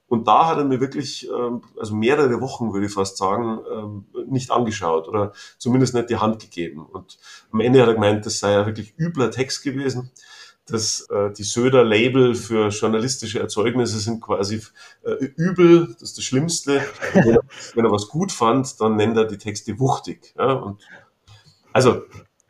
Und 0.08 0.28
da 0.28 0.48
hat 0.48 0.58
er 0.58 0.64
mir 0.64 0.80
wirklich, 0.80 1.30
ähm, 1.30 1.64
also 1.78 1.96
mehrere 1.96 2.40
Wochen, 2.40 2.74
würde 2.74 2.86
ich 2.86 2.94
fast 2.94 3.18
sagen, 3.18 3.60
ähm, 3.72 4.06
nicht 4.28 4.52
angeschaut 4.52 5.08
oder 5.08 5.34
zumindest 5.58 5.94
nicht 5.94 6.10
die 6.10 6.18
Hand 6.18 6.40
gegeben. 6.40 6.86
Und 6.86 7.18
am 7.52 7.60
Ende 7.60 7.82
hat 7.82 7.90
er 7.90 7.94
gemeint, 7.96 8.26
das 8.26 8.40
sei 8.40 8.54
ja 8.54 8.66
wirklich 8.66 8.94
übler 8.98 9.32
Text 9.32 9.64
gewesen 9.64 10.12
dass 10.70 11.08
äh, 11.10 11.32
die 11.32 11.44
Söder-Label 11.44 12.36
für 12.36 12.68
journalistische 12.70 13.40
Erzeugnisse 13.40 14.00
sind 14.00 14.22
quasi 14.22 14.62
äh, 15.04 15.14
übel, 15.38 15.88
das 15.94 16.10
ist 16.10 16.18
das 16.18 16.26
Schlimmste. 16.26 16.82
Wenn 17.14 17.30
er, 17.30 17.40
wenn 17.74 17.86
er, 17.86 17.92
was 17.92 18.10
gut 18.10 18.32
fand, 18.32 18.80
dann 18.82 18.98
nennt 18.98 19.16
er 19.18 19.26
die 19.26 19.38
Texte 19.38 19.80
wuchtig. 19.80 20.34
Ja? 20.38 20.52
Und 20.52 20.82
also 21.72 22.02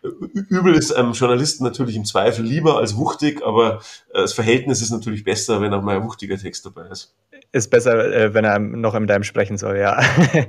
übel 0.01 0.73
ist 0.73 0.91
einem 0.91 1.13
Journalisten 1.13 1.63
natürlich 1.63 1.95
im 1.95 2.05
Zweifel 2.05 2.45
lieber 2.45 2.77
als 2.77 2.95
wuchtig, 2.95 3.43
aber 3.45 3.81
äh, 4.09 4.21
das 4.21 4.33
Verhältnis 4.33 4.81
ist 4.81 4.91
natürlich 4.91 5.23
besser, 5.23 5.61
wenn 5.61 5.73
auch 5.73 5.83
mal 5.83 5.97
ein 5.97 6.03
wuchtiger 6.03 6.37
Text 6.37 6.65
dabei 6.65 6.87
ist 6.87 7.13
ist 7.51 7.69
besser, 7.69 8.13
äh, 8.13 8.33
wenn 8.33 8.45
er 8.45 8.59
noch 8.59 8.95
in 8.95 9.07
deinem 9.07 9.23
sprechen 9.23 9.57
soll, 9.57 9.77
ja. 9.77 10.01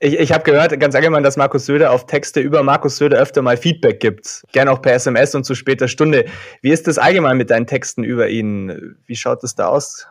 Ich, 0.00 0.16
ich 0.16 0.32
habe 0.32 0.44
gehört, 0.44 0.78
ganz 0.78 0.94
allgemein, 0.94 1.24
dass 1.24 1.36
Markus 1.36 1.66
Söder 1.66 1.90
auf 1.90 2.06
Texte 2.06 2.38
über 2.38 2.62
Markus 2.62 2.98
Söder 2.98 3.18
öfter 3.18 3.42
mal 3.42 3.56
Feedback 3.56 3.98
gibt. 3.98 4.44
Gerne 4.52 4.70
auch 4.70 4.80
per 4.80 4.92
SMS 4.92 5.34
und 5.34 5.42
zu 5.42 5.56
später 5.56 5.88
Stunde. 5.88 6.26
Wie 6.62 6.70
ist 6.70 6.86
das 6.86 6.98
allgemein 6.98 7.36
mit 7.36 7.50
deinen 7.50 7.66
Texten 7.66 8.04
über 8.04 8.28
ihn? 8.28 8.96
Wie 9.06 9.16
schaut 9.16 9.42
es 9.42 9.56
da 9.56 9.66
aus? 9.66 10.06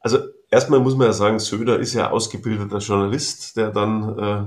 Also 0.00 0.18
erstmal 0.50 0.80
muss 0.80 0.96
man 0.96 1.06
ja 1.06 1.12
sagen, 1.14 1.38
Söder 1.38 1.78
ist 1.78 1.94
ja 1.94 2.10
ausgebildeter 2.10 2.76
Journalist, 2.78 3.56
der 3.56 3.70
dann 3.70 4.18
äh, 4.18 4.44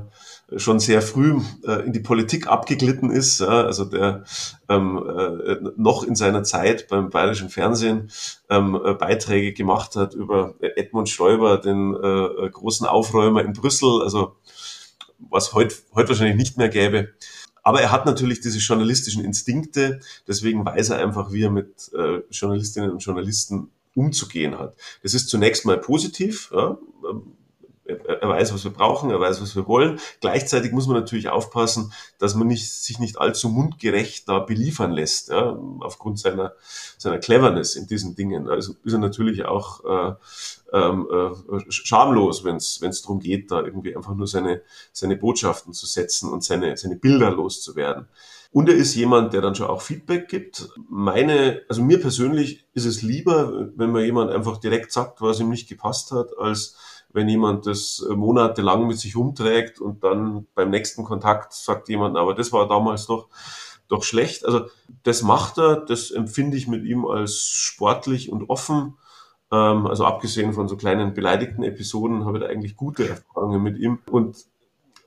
schon 0.55 0.79
sehr 0.79 1.01
früh 1.01 1.39
äh, 1.65 1.85
in 1.85 1.93
die 1.93 1.99
Politik 1.99 2.47
abgeglitten 2.47 3.09
ist. 3.09 3.39
Ja, 3.39 3.63
also 3.63 3.85
der 3.85 4.23
ähm, 4.69 5.03
äh, 5.07 5.57
noch 5.75 6.03
in 6.03 6.15
seiner 6.15 6.43
Zeit 6.43 6.87
beim 6.87 7.09
bayerischen 7.09 7.49
Fernsehen 7.49 8.11
ähm, 8.49 8.79
äh, 8.83 8.93
Beiträge 8.93 9.53
gemacht 9.53 9.95
hat 9.95 10.13
über 10.13 10.55
Edmund 10.59 11.09
Stoiber, 11.09 11.57
den 11.57 11.95
äh, 11.95 12.49
großen 12.49 12.85
Aufräumer 12.85 13.43
in 13.43 13.53
Brüssel, 13.53 14.01
also 14.03 14.35
was 15.29 15.53
heute 15.53 15.75
heut 15.95 16.09
wahrscheinlich 16.09 16.37
nicht 16.37 16.57
mehr 16.57 16.69
gäbe. 16.69 17.09
Aber 17.63 17.81
er 17.81 17.91
hat 17.91 18.05
natürlich 18.05 18.41
diese 18.41 18.59
journalistischen 18.59 19.25
Instinkte, 19.25 19.99
deswegen 20.27 20.63
weiß 20.63 20.91
er 20.91 20.99
einfach, 20.99 21.31
wie 21.31 21.43
er 21.43 21.49
mit 21.49 21.91
äh, 21.97 22.21
Journalistinnen 22.29 22.91
und 22.91 22.99
Journalisten 22.99 23.71
umzugehen 23.95 24.59
hat. 24.59 24.75
Das 25.01 25.15
ist 25.15 25.29
zunächst 25.29 25.65
mal 25.65 25.77
positiv. 25.79 26.51
Ja 26.53 26.77
er 27.85 28.27
weiß, 28.27 28.53
was 28.53 28.63
wir 28.63 28.71
brauchen, 28.71 29.11
er 29.11 29.19
weiß, 29.19 29.41
was 29.41 29.55
wir 29.55 29.67
wollen. 29.67 29.99
Gleichzeitig 30.19 30.71
muss 30.71 30.87
man 30.87 30.97
natürlich 30.97 31.29
aufpassen, 31.29 31.93
dass 32.17 32.35
man 32.35 32.47
nicht, 32.47 32.69
sich 32.69 32.99
nicht 32.99 33.19
allzu 33.19 33.49
mundgerecht 33.49 34.27
da 34.27 34.39
beliefern 34.39 34.91
lässt, 34.91 35.29
ja, 35.29 35.57
aufgrund 35.81 36.19
seiner, 36.19 36.53
seiner 36.97 37.19
Cleverness 37.19 37.75
in 37.75 37.87
diesen 37.87 38.15
Dingen. 38.15 38.49
Also 38.49 38.75
ist 38.83 38.93
er 38.93 38.99
natürlich 38.99 39.45
auch 39.45 39.83
äh, 39.85 40.13
ähm, 40.73 41.07
äh, 41.11 41.71
schamlos, 41.71 42.43
wenn 42.43 42.57
es 42.57 43.01
darum 43.01 43.19
geht, 43.19 43.51
da 43.51 43.61
irgendwie 43.61 43.95
einfach 43.95 44.15
nur 44.15 44.27
seine, 44.27 44.61
seine 44.91 45.15
Botschaften 45.15 45.73
zu 45.73 45.85
setzen 45.85 46.31
und 46.31 46.43
seine, 46.43 46.77
seine 46.77 46.95
Bilder 46.95 47.31
loszuwerden. 47.31 48.07
Und 48.51 48.69
er 48.69 48.75
ist 48.75 48.95
jemand, 48.95 49.33
der 49.33 49.41
dann 49.41 49.53
schon 49.53 49.67
auch 49.67 49.81
Feedback 49.81 50.29
gibt. 50.29 50.69
Meine, 50.87 51.63
also 51.67 51.83
mir 51.83 51.99
persönlich 51.99 52.65
ist 52.73 52.85
es 52.85 53.01
lieber, 53.01 53.69
wenn 53.75 53.91
mir 53.91 54.05
jemand 54.05 54.31
einfach 54.31 54.57
direkt 54.59 54.93
sagt, 54.93 55.21
was 55.21 55.41
ihm 55.41 55.49
nicht 55.49 55.67
gepasst 55.67 56.11
hat, 56.11 56.37
als 56.37 56.77
wenn 57.15 57.29
jemand 57.29 57.65
das 57.65 58.05
äh, 58.07 58.13
monatelang 58.13 58.87
mit 58.87 58.99
sich 58.99 59.15
umträgt 59.15 59.79
und 59.79 60.03
dann 60.03 60.47
beim 60.53 60.69
nächsten 60.69 61.05
Kontakt 61.05 61.53
sagt 61.53 61.87
jemand, 61.87 62.17
aber 62.17 62.33
das 62.33 62.51
war 62.51 62.67
damals 62.67 63.07
doch, 63.07 63.29
doch 63.87 64.03
schlecht. 64.03 64.45
Also 64.45 64.65
das 65.03 65.23
macht 65.23 65.57
er, 65.57 65.77
das 65.77 66.11
empfinde 66.11 66.57
ich 66.57 66.67
mit 66.67 66.83
ihm 66.83 67.05
als 67.05 67.37
sportlich 67.37 68.29
und 68.29 68.49
offen. 68.49 68.97
Ähm, 69.49 69.87
also 69.87 70.03
abgesehen 70.03 70.51
von 70.51 70.67
so 70.67 70.75
kleinen 70.75 71.13
beleidigten 71.13 71.63
Episoden 71.63 72.25
habe 72.25 72.37
ich 72.37 72.43
da 72.43 72.49
eigentlich 72.49 72.75
gute 72.75 73.07
Erfahrungen 73.07 73.63
mit 73.63 73.77
ihm. 73.77 73.99
Und 74.11 74.35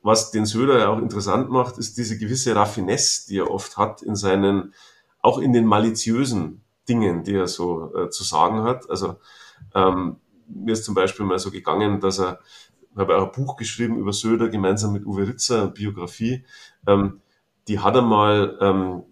was 0.01 0.31
den 0.31 0.47
Söder 0.47 0.79
ja 0.79 0.87
auch 0.87 0.97
interessant 0.97 1.51
macht, 1.51 1.77
ist 1.77 1.99
diese 1.99 2.17
gewisse 2.17 2.55
Raffinesse, 2.55 3.27
die 3.27 3.37
er 3.37 3.51
oft 3.51 3.77
hat 3.77 4.01
in 4.01 4.15
seinen, 4.15 4.73
auch 5.21 5.37
in 5.37 5.53
den 5.53 5.67
maliziösen 5.67 6.63
Dingen, 6.87 7.23
die 7.23 7.35
er 7.35 7.47
so 7.47 7.93
äh, 7.95 8.09
zu 8.09 8.23
sagen 8.23 8.63
hat. 8.63 8.89
Also 8.89 9.17
ähm, 9.75 10.15
mir 10.49 10.73
ist 10.73 10.85
zum 10.85 10.95
Beispiel 10.95 11.25
mal 11.25 11.39
so 11.39 11.51
gegangen, 11.51 11.99
dass 11.99 12.19
er, 12.19 12.39
ich 12.91 12.97
habe 12.97 13.17
auch 13.17 13.25
ein 13.25 13.31
Buch 13.31 13.55
geschrieben 13.55 13.97
über 13.97 14.13
Söder 14.13 14.49
gemeinsam 14.49 14.93
mit 14.93 15.05
Uwe 15.05 15.27
Ritzer, 15.27 15.67
Biografie. 15.67 16.45
Ähm, 16.87 17.21
die 17.67 17.79
hat 17.79 17.95
er 17.95 18.01
mal, 18.01 18.57
ähm, 18.61 19.03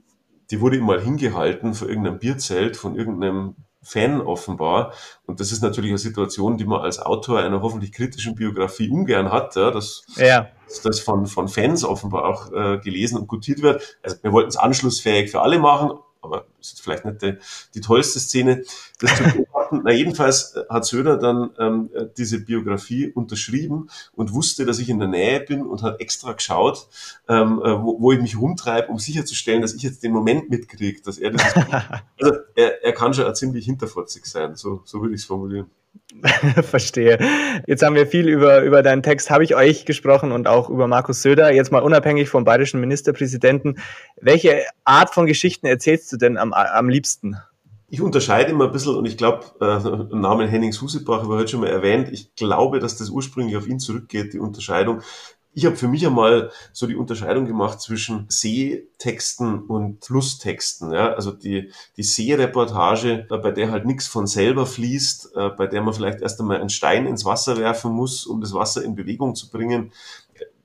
die 0.49 0.61
wurde 0.61 0.77
ihm 0.77 0.85
mal 0.85 1.01
hingehalten 1.01 1.73
vor 1.73 1.87
irgendeinem 1.87 2.19
Bierzelt 2.19 2.77
von 2.77 2.95
irgendeinem 2.95 3.55
Fan 3.87 4.19
offenbar. 4.19 4.93
Und 5.25 5.39
das 5.39 5.51
ist 5.51 5.61
natürlich 5.61 5.91
eine 5.91 5.97
Situation, 5.97 6.57
die 6.57 6.65
man 6.65 6.81
als 6.81 6.99
Autor 6.99 7.39
einer 7.39 7.61
hoffentlich 7.61 7.93
kritischen 7.93 8.35
Biografie 8.35 8.89
ungern 8.89 9.31
hat, 9.31 9.55
ja, 9.55 9.71
dass 9.71 10.03
ja. 10.17 10.49
das 10.83 10.99
von, 10.99 11.25
von 11.25 11.47
Fans 11.47 11.85
offenbar 11.85 12.25
auch 12.25 12.51
äh, 12.51 12.79
gelesen 12.79 13.17
und 13.17 13.27
gutiert 13.27 13.61
wird. 13.61 13.97
Also 14.03 14.17
wir 14.23 14.33
wollten 14.33 14.49
es 14.49 14.57
anschlussfähig 14.57 15.31
für 15.31 15.41
alle 15.41 15.59
machen, 15.59 15.91
aber 16.21 16.45
ist 16.59 16.81
vielleicht 16.81 17.05
nicht 17.05 17.21
die, 17.21 17.37
die 17.75 17.81
tollste 17.81 18.19
Szene, 18.19 18.63
das 18.99 19.15
zu 19.15 19.23
beobachten. 19.69 19.81
Na, 19.83 19.91
jedenfalls 19.91 20.55
äh, 20.55 20.63
hat 20.69 20.85
Söder 20.85 21.17
dann 21.17 21.51
ähm, 21.59 21.89
äh, 21.93 22.05
diese 22.17 22.39
Biografie 22.39 23.11
unterschrieben 23.11 23.89
und 24.13 24.33
wusste, 24.33 24.65
dass 24.65 24.79
ich 24.79 24.89
in 24.89 24.99
der 24.99 25.07
Nähe 25.07 25.39
bin 25.39 25.65
und 25.65 25.83
hat 25.83 25.99
extra 25.99 26.33
geschaut, 26.33 26.87
ähm, 27.27 27.61
äh, 27.63 27.81
wo, 27.81 28.01
wo 28.01 28.11
ich 28.11 28.21
mich 28.21 28.37
rumtreibe, 28.37 28.87
um 28.87 28.99
sicherzustellen, 28.99 29.61
dass 29.61 29.73
ich 29.73 29.83
jetzt 29.83 30.03
den 30.03 30.11
Moment 30.11 30.49
mitkriege, 30.49 31.01
dass 31.01 31.17
er 31.17 31.31
das. 31.31 31.43
also 32.19 32.33
er, 32.55 32.83
er 32.83 32.93
kann 32.93 33.13
schon 33.13 33.33
ziemlich 33.35 33.65
hinterfotzig 33.65 34.25
sein, 34.25 34.55
so, 34.55 34.81
so 34.85 35.01
würde 35.01 35.15
ich 35.15 35.21
es 35.21 35.27
formulieren. 35.27 35.67
Verstehe. 36.61 37.17
Jetzt 37.65 37.83
haben 37.83 37.95
wir 37.95 38.07
viel 38.07 38.29
über, 38.29 38.61
über 38.61 38.81
deinen 38.81 39.03
Text, 39.03 39.29
habe 39.29 39.43
ich 39.43 39.55
euch 39.55 39.85
gesprochen 39.85 40.31
und 40.31 40.47
auch 40.47 40.69
über 40.69 40.87
Markus 40.87 41.21
Söder. 41.21 41.51
Jetzt 41.51 41.71
mal 41.71 41.81
unabhängig 41.81 42.29
vom 42.29 42.43
bayerischen 42.43 42.79
Ministerpräsidenten. 42.79 43.79
Welche 44.21 44.63
Art 44.85 45.13
von 45.13 45.25
Geschichten 45.25 45.65
erzählst 45.65 46.11
du 46.11 46.17
denn 46.17 46.37
am, 46.37 46.53
am 46.53 46.87
liebsten? 46.87 47.37
Ich 47.89 48.01
unterscheide 48.01 48.51
immer 48.51 48.65
ein 48.65 48.73
bisschen 48.73 48.95
und 48.95 49.05
ich 49.05 49.15
glaube, 49.15 49.45
äh, 49.61 50.15
Namen 50.15 50.49
Hennings 50.49 50.81
Husebach 50.81 51.23
habe 51.23 51.33
ich 51.33 51.39
heute 51.39 51.47
schon 51.47 51.61
mal 51.61 51.69
erwähnt. 51.69 52.09
Ich 52.11 52.35
glaube, 52.35 52.79
dass 52.79 52.97
das 52.97 53.09
ursprünglich 53.09 53.55
auf 53.55 53.65
ihn 53.65 53.79
zurückgeht, 53.79 54.33
die 54.33 54.39
Unterscheidung. 54.39 55.01
Ich 55.53 55.65
habe 55.65 55.77
für 55.77 55.87
mich 55.87 56.05
einmal 56.05 56.51
so 56.73 56.85
die 56.85 56.97
Unterscheidung 56.97 57.45
gemacht 57.45 57.79
zwischen 57.79 58.25
Seetexten 58.27 59.63
und 59.63 60.03
Flusstexten. 60.03 60.91
Ja? 60.91 61.13
Also 61.13 61.31
die, 61.31 61.71
die 61.95 62.03
Seereportage, 62.03 63.25
bei 63.29 63.51
der 63.51 63.71
halt 63.71 63.85
nichts 63.85 64.05
von 64.05 64.27
selber 64.27 64.65
fließt, 64.65 65.35
äh, 65.35 65.49
bei 65.51 65.65
der 65.65 65.81
man 65.81 65.93
vielleicht 65.93 66.19
erst 66.19 66.41
einmal 66.41 66.59
einen 66.59 66.69
Stein 66.69 67.07
ins 67.07 67.23
Wasser 67.23 67.55
werfen 67.55 67.93
muss, 67.93 68.25
um 68.25 68.41
das 68.41 68.53
Wasser 68.53 68.83
in 68.83 68.95
Bewegung 68.95 69.33
zu 69.33 69.49
bringen 69.49 69.93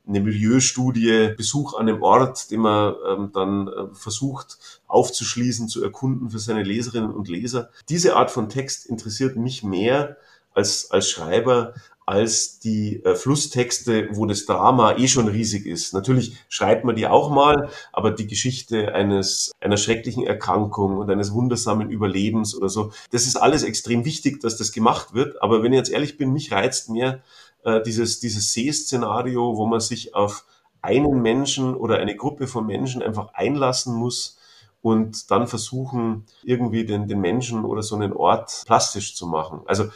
eine 0.07 0.21
Milieustudie, 0.21 1.35
Besuch 1.37 1.75
an 1.75 1.89
einem 1.89 2.03
Ort, 2.03 2.51
den 2.51 2.61
man 2.61 2.95
ähm, 3.09 3.31
dann 3.33 3.69
äh, 3.69 3.95
versucht 3.95 4.81
aufzuschließen, 4.89 5.69
zu 5.69 5.83
erkunden 5.83 6.31
für 6.31 6.39
seine 6.39 6.65
Leserinnen 6.65 7.13
und 7.13 7.29
Leser. 7.29 7.71
Diese 7.89 8.17
Art 8.17 8.31
von 8.31 8.49
Text 8.49 8.87
interessiert 8.87 9.37
mich 9.37 9.63
mehr 9.63 10.17
als, 10.55 10.91
als 10.91 11.09
Schreiber 11.09 11.75
als 12.05 12.59
die 12.59 13.03
äh, 13.05 13.15
Flusstexte, 13.15 14.09
wo 14.13 14.27
das 14.27 14.45
Drama 14.45 14.97
eh 14.97 15.07
schon 15.07 15.29
riesig 15.29 15.67
ist. 15.67 15.95
Natürlich 15.95 16.37
schreibt 16.49 16.85
man 16.85 16.97
die 16.97 17.07
auch 17.07 17.31
mal, 17.31 17.71
aber 17.93 18.11
die 18.11 18.27
Geschichte 18.27 18.93
eines 18.93 19.53
einer 19.61 19.77
schrecklichen 19.77 20.27
Erkrankung 20.27 20.99
und 20.99 21.09
eines 21.11 21.33
wundersamen 21.33 21.91
Überlebens 21.91 22.57
oder 22.57 22.69
so, 22.69 22.93
das 23.13 23.27
ist 23.27 23.37
alles 23.37 23.63
extrem 23.63 24.05
wichtig, 24.05 24.41
dass 24.41 24.57
das 24.57 24.73
gemacht 24.73 25.15
wird. 25.15 25.41
Aber 25.43 25.63
wenn 25.63 25.73
ich 25.73 25.79
jetzt 25.79 25.91
ehrlich 25.91 26.17
bin, 26.17 26.33
mich 26.33 26.51
reizt 26.51 26.91
mehr 26.91 27.21
äh, 27.65 27.83
dieses 27.83 28.21
dieses 28.21 28.53
See-Szenario, 28.53 29.57
wo 29.57 29.67
man 29.67 29.81
sich 29.81 30.15
auf 30.15 30.45
einen 30.83 31.23
Menschen 31.23 31.75
oder 31.75 31.99
eine 31.99 32.17
Gruppe 32.17 32.47
von 32.47 32.67
Menschen 32.67 33.03
einfach 33.03 33.35
einlassen 33.35 33.95
muss 33.95 34.39
und 34.83 35.31
dann 35.31 35.47
versuchen, 35.47 36.27
irgendwie 36.43 36.85
den, 36.85 37.07
den 37.07 37.21
Menschen 37.21 37.65
oder 37.65 37.83
so 37.83 37.95
einen 37.95 38.13
Ort 38.13 38.65
plastisch 38.67 39.15
zu 39.15 39.27
machen. 39.27 39.61
Also 39.67 39.91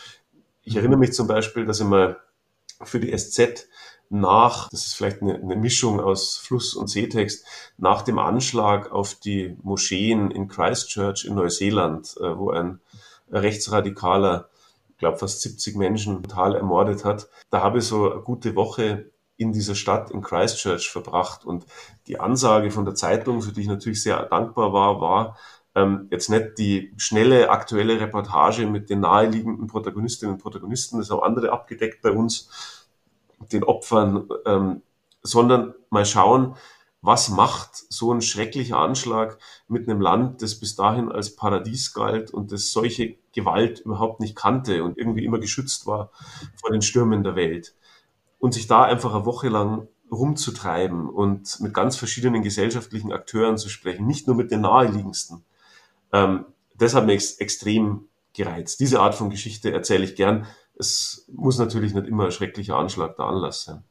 ich 0.62 0.76
erinnere 0.76 0.98
mich 0.98 1.12
zum 1.12 1.26
Beispiel, 1.26 1.66
dass 1.66 1.80
ich 1.80 1.86
mal 1.86 2.18
für 2.82 3.00
die 3.00 3.16
SZ 3.16 3.68
nach, 4.08 4.68
das 4.68 4.86
ist 4.86 4.94
vielleicht 4.94 5.22
eine, 5.22 5.34
eine, 5.34 5.56
Mischung 5.56 6.00
aus 6.00 6.36
Fluss- 6.36 6.74
und 6.74 6.88
Seetext, 6.88 7.44
nach 7.76 8.02
dem 8.02 8.20
Anschlag 8.20 8.92
auf 8.92 9.16
die 9.16 9.56
Moscheen 9.62 10.30
in 10.30 10.46
Christchurch 10.46 11.24
in 11.24 11.34
Neuseeland, 11.34 12.16
äh, 12.20 12.38
wo 12.38 12.50
ein 12.50 12.80
rechtsradikaler 13.30 14.48
glaube 14.98 15.18
fast 15.18 15.42
70 15.42 15.76
Menschen 15.76 16.22
total 16.22 16.54
ermordet 16.54 17.04
hat. 17.04 17.28
Da 17.50 17.62
habe 17.62 17.78
ich 17.78 17.84
so 17.84 18.12
eine 18.12 18.22
gute 18.22 18.54
Woche 18.56 19.10
in 19.36 19.52
dieser 19.52 19.74
Stadt 19.74 20.10
in 20.10 20.22
Christchurch 20.22 20.90
verbracht 20.90 21.44
und 21.44 21.66
die 22.06 22.18
Ansage 22.18 22.70
von 22.70 22.84
der 22.84 22.94
Zeitung, 22.94 23.42
für 23.42 23.52
die 23.52 23.62
ich 23.62 23.68
natürlich 23.68 24.02
sehr 24.02 24.22
dankbar 24.24 24.72
war, 24.72 25.00
war, 25.00 25.36
ähm, 25.74 26.08
jetzt 26.10 26.30
nicht 26.30 26.56
die 26.58 26.94
schnelle 26.96 27.50
aktuelle 27.50 28.00
Reportage 28.00 28.66
mit 28.66 28.88
den 28.88 29.00
naheliegenden 29.00 29.66
Protagonistinnen 29.66 30.36
und 30.36 30.42
Protagonisten, 30.42 30.98
das 30.98 31.10
haben 31.10 31.22
andere 31.22 31.52
abgedeckt 31.52 32.00
bei 32.00 32.10
uns, 32.10 32.86
den 33.52 33.62
Opfern, 33.62 34.26
ähm, 34.46 34.82
sondern 35.22 35.74
mal 35.90 36.06
schauen, 36.06 36.56
was 37.06 37.28
macht 37.28 37.70
so 37.88 38.12
ein 38.12 38.20
schrecklicher 38.20 38.78
Anschlag 38.78 39.38
mit 39.68 39.88
einem 39.88 40.00
Land, 40.00 40.42
das 40.42 40.58
bis 40.58 40.74
dahin 40.74 41.08
als 41.08 41.36
Paradies 41.36 41.94
galt 41.94 42.32
und 42.32 42.50
das 42.50 42.72
solche 42.72 43.16
Gewalt 43.32 43.78
überhaupt 43.78 44.18
nicht 44.18 44.34
kannte 44.34 44.82
und 44.82 44.98
irgendwie 44.98 45.24
immer 45.24 45.38
geschützt 45.38 45.86
war 45.86 46.10
vor 46.60 46.72
den 46.72 46.82
Stürmen 46.82 47.22
der 47.22 47.36
Welt. 47.36 47.76
Und 48.40 48.54
sich 48.54 48.66
da 48.66 48.82
einfach 48.82 49.14
eine 49.14 49.24
Woche 49.24 49.48
lang 49.48 49.86
rumzutreiben 50.10 51.08
und 51.08 51.60
mit 51.60 51.72
ganz 51.72 51.94
verschiedenen 51.94 52.42
gesellschaftlichen 52.42 53.12
Akteuren 53.12 53.56
zu 53.56 53.68
sprechen, 53.68 54.04
nicht 54.04 54.26
nur 54.26 54.34
mit 54.34 54.50
den 54.50 54.62
naheliegendsten. 54.62 55.44
Ähm, 56.12 56.44
das 56.76 56.94
hat 56.96 57.06
mich 57.06 57.14
ex 57.14 57.36
extrem 57.38 58.08
gereizt. 58.32 58.80
Diese 58.80 58.98
Art 58.98 59.14
von 59.14 59.30
Geschichte 59.30 59.72
erzähle 59.72 60.04
ich 60.04 60.16
gern. 60.16 60.46
Es 60.76 61.24
muss 61.32 61.56
natürlich 61.58 61.94
nicht 61.94 62.08
immer 62.08 62.24
ein 62.24 62.32
schrecklicher 62.32 62.76
Anschlag 62.76 63.14
der 63.16 63.26
Anlass 63.26 63.62
sein. 63.62 63.84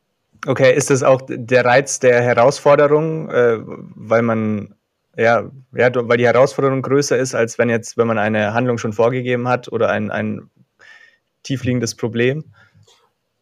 Okay, 0.46 0.76
ist 0.76 0.90
das 0.90 1.02
auch 1.04 1.22
der 1.28 1.66
Reiz 1.66 2.00
der 2.00 2.22
Herausforderung, 2.22 3.30
äh, 3.30 3.60
weil 3.64 4.22
man 4.22 4.76
ja, 5.18 5.50
ja, 5.74 5.90
weil 5.94 6.18
die 6.18 6.26
Herausforderung 6.26 6.82
größer 6.82 7.18
ist, 7.18 7.36
als 7.36 7.58
wenn 7.58 7.70
jetzt, 7.70 7.98
wenn 7.98 8.08
man 8.08 8.18
eine 8.18 8.54
Handlung 8.54 8.78
schon 8.78 8.94
vorgegeben 8.94 9.48
hat 9.48 9.72
oder 9.72 9.90
ein, 9.90 10.12
ein 10.12 10.50
tiefliegendes 11.44 11.96
Problem? 11.96 12.44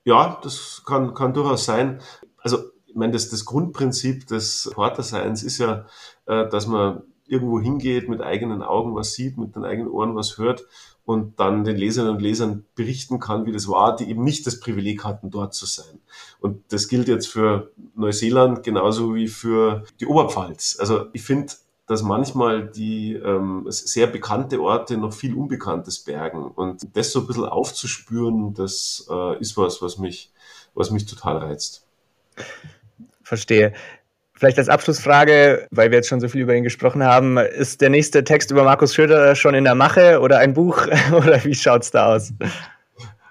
Ja, 0.03 0.39
das 0.43 0.83
kann, 0.85 1.13
kann 1.13 1.33
durchaus 1.33 1.65
sein. 1.65 1.99
Also, 2.37 2.59
ich 2.85 2.95
meine, 2.95 3.13
das, 3.13 3.29
das 3.29 3.45
Grundprinzip 3.45 4.27
des 4.27 4.67
Reporterseins 4.69 5.41
ist 5.41 5.57
ja, 5.57 5.87
äh, 6.27 6.47
dass 6.49 6.67
man 6.67 7.01
irgendwo 7.25 7.59
hingeht, 7.59 8.09
mit 8.09 8.21
eigenen 8.21 8.61
Augen 8.61 8.95
was 8.95 9.13
sieht, 9.13 9.37
mit 9.37 9.55
den 9.55 9.65
eigenen 9.65 9.89
Ohren 9.89 10.15
was 10.15 10.37
hört 10.37 10.65
und 11.05 11.39
dann 11.39 11.63
den 11.63 11.75
Leserinnen 11.75 12.15
und 12.15 12.21
Lesern 12.21 12.65
berichten 12.75 13.19
kann, 13.19 13.45
wie 13.45 13.51
das 13.51 13.67
war, 13.67 13.95
die 13.95 14.09
eben 14.09 14.23
nicht 14.23 14.47
das 14.47 14.59
Privileg 14.59 15.03
hatten, 15.03 15.29
dort 15.29 15.53
zu 15.53 15.65
sein. 15.65 15.99
Und 16.39 16.63
das 16.71 16.87
gilt 16.87 17.07
jetzt 17.07 17.27
für 17.27 17.71
Neuseeland 17.95 18.63
genauso 18.63 19.15
wie 19.15 19.27
für 19.27 19.83
die 19.99 20.05
Oberpfalz. 20.05 20.77
Also 20.79 21.07
ich 21.13 21.23
finde, 21.23 21.53
dass 21.87 22.01
manchmal 22.01 22.69
die 22.69 23.13
ähm, 23.13 23.65
sehr 23.67 24.07
bekannte 24.07 24.61
Orte 24.61 24.97
noch 24.97 25.13
viel 25.13 25.35
Unbekanntes 25.35 25.99
bergen. 25.99 26.45
Und 26.45 26.95
das 26.95 27.11
so 27.11 27.21
ein 27.21 27.27
bisschen 27.27 27.45
aufzuspüren, 27.45 28.53
das 28.53 29.05
äh, 29.09 29.39
ist 29.39 29.57
was, 29.57 29.81
was 29.81 29.97
mich, 29.97 30.31
was 30.73 30.91
mich 30.91 31.05
total 31.05 31.37
reizt. 31.37 31.85
Verstehe. 33.23 33.73
Vielleicht 34.35 34.57
als 34.57 34.69
Abschlussfrage, 34.69 35.67
weil 35.71 35.91
wir 35.91 35.97
jetzt 35.97 36.09
schon 36.09 36.19
so 36.19 36.27
viel 36.27 36.41
über 36.41 36.55
ihn 36.55 36.63
gesprochen 36.63 37.03
haben, 37.03 37.37
ist 37.37 37.81
der 37.81 37.89
nächste 37.89 38.23
Text 38.23 38.49
über 38.51 38.63
Markus 38.63 38.95
Schröder 38.95 39.35
schon 39.35 39.53
in 39.53 39.63
der 39.63 39.75
Mache 39.75 40.19
oder 40.21 40.39
ein 40.39 40.53
Buch 40.53 40.87
oder 41.11 41.43
wie 41.43 41.53
schaut 41.53 41.83
es 41.83 41.91
da 41.91 42.15
aus? 42.15 42.33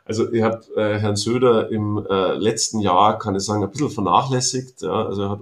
Also 0.05 0.33
ich 0.33 0.43
habe 0.43 0.63
äh, 0.77 0.99
Herrn 0.99 1.17
Söder 1.17 1.71
im 1.71 2.05
äh, 2.09 2.35
letzten 2.35 2.81
Jahr, 2.81 3.19
kann 3.19 3.35
ich 3.35 3.43
sagen, 3.43 3.63
ein 3.63 3.71
bisschen 3.71 3.91
vernachlässigt. 3.91 4.83
Ja? 4.83 5.07
Also 5.07 5.23
er 5.23 5.31
hat 5.31 5.41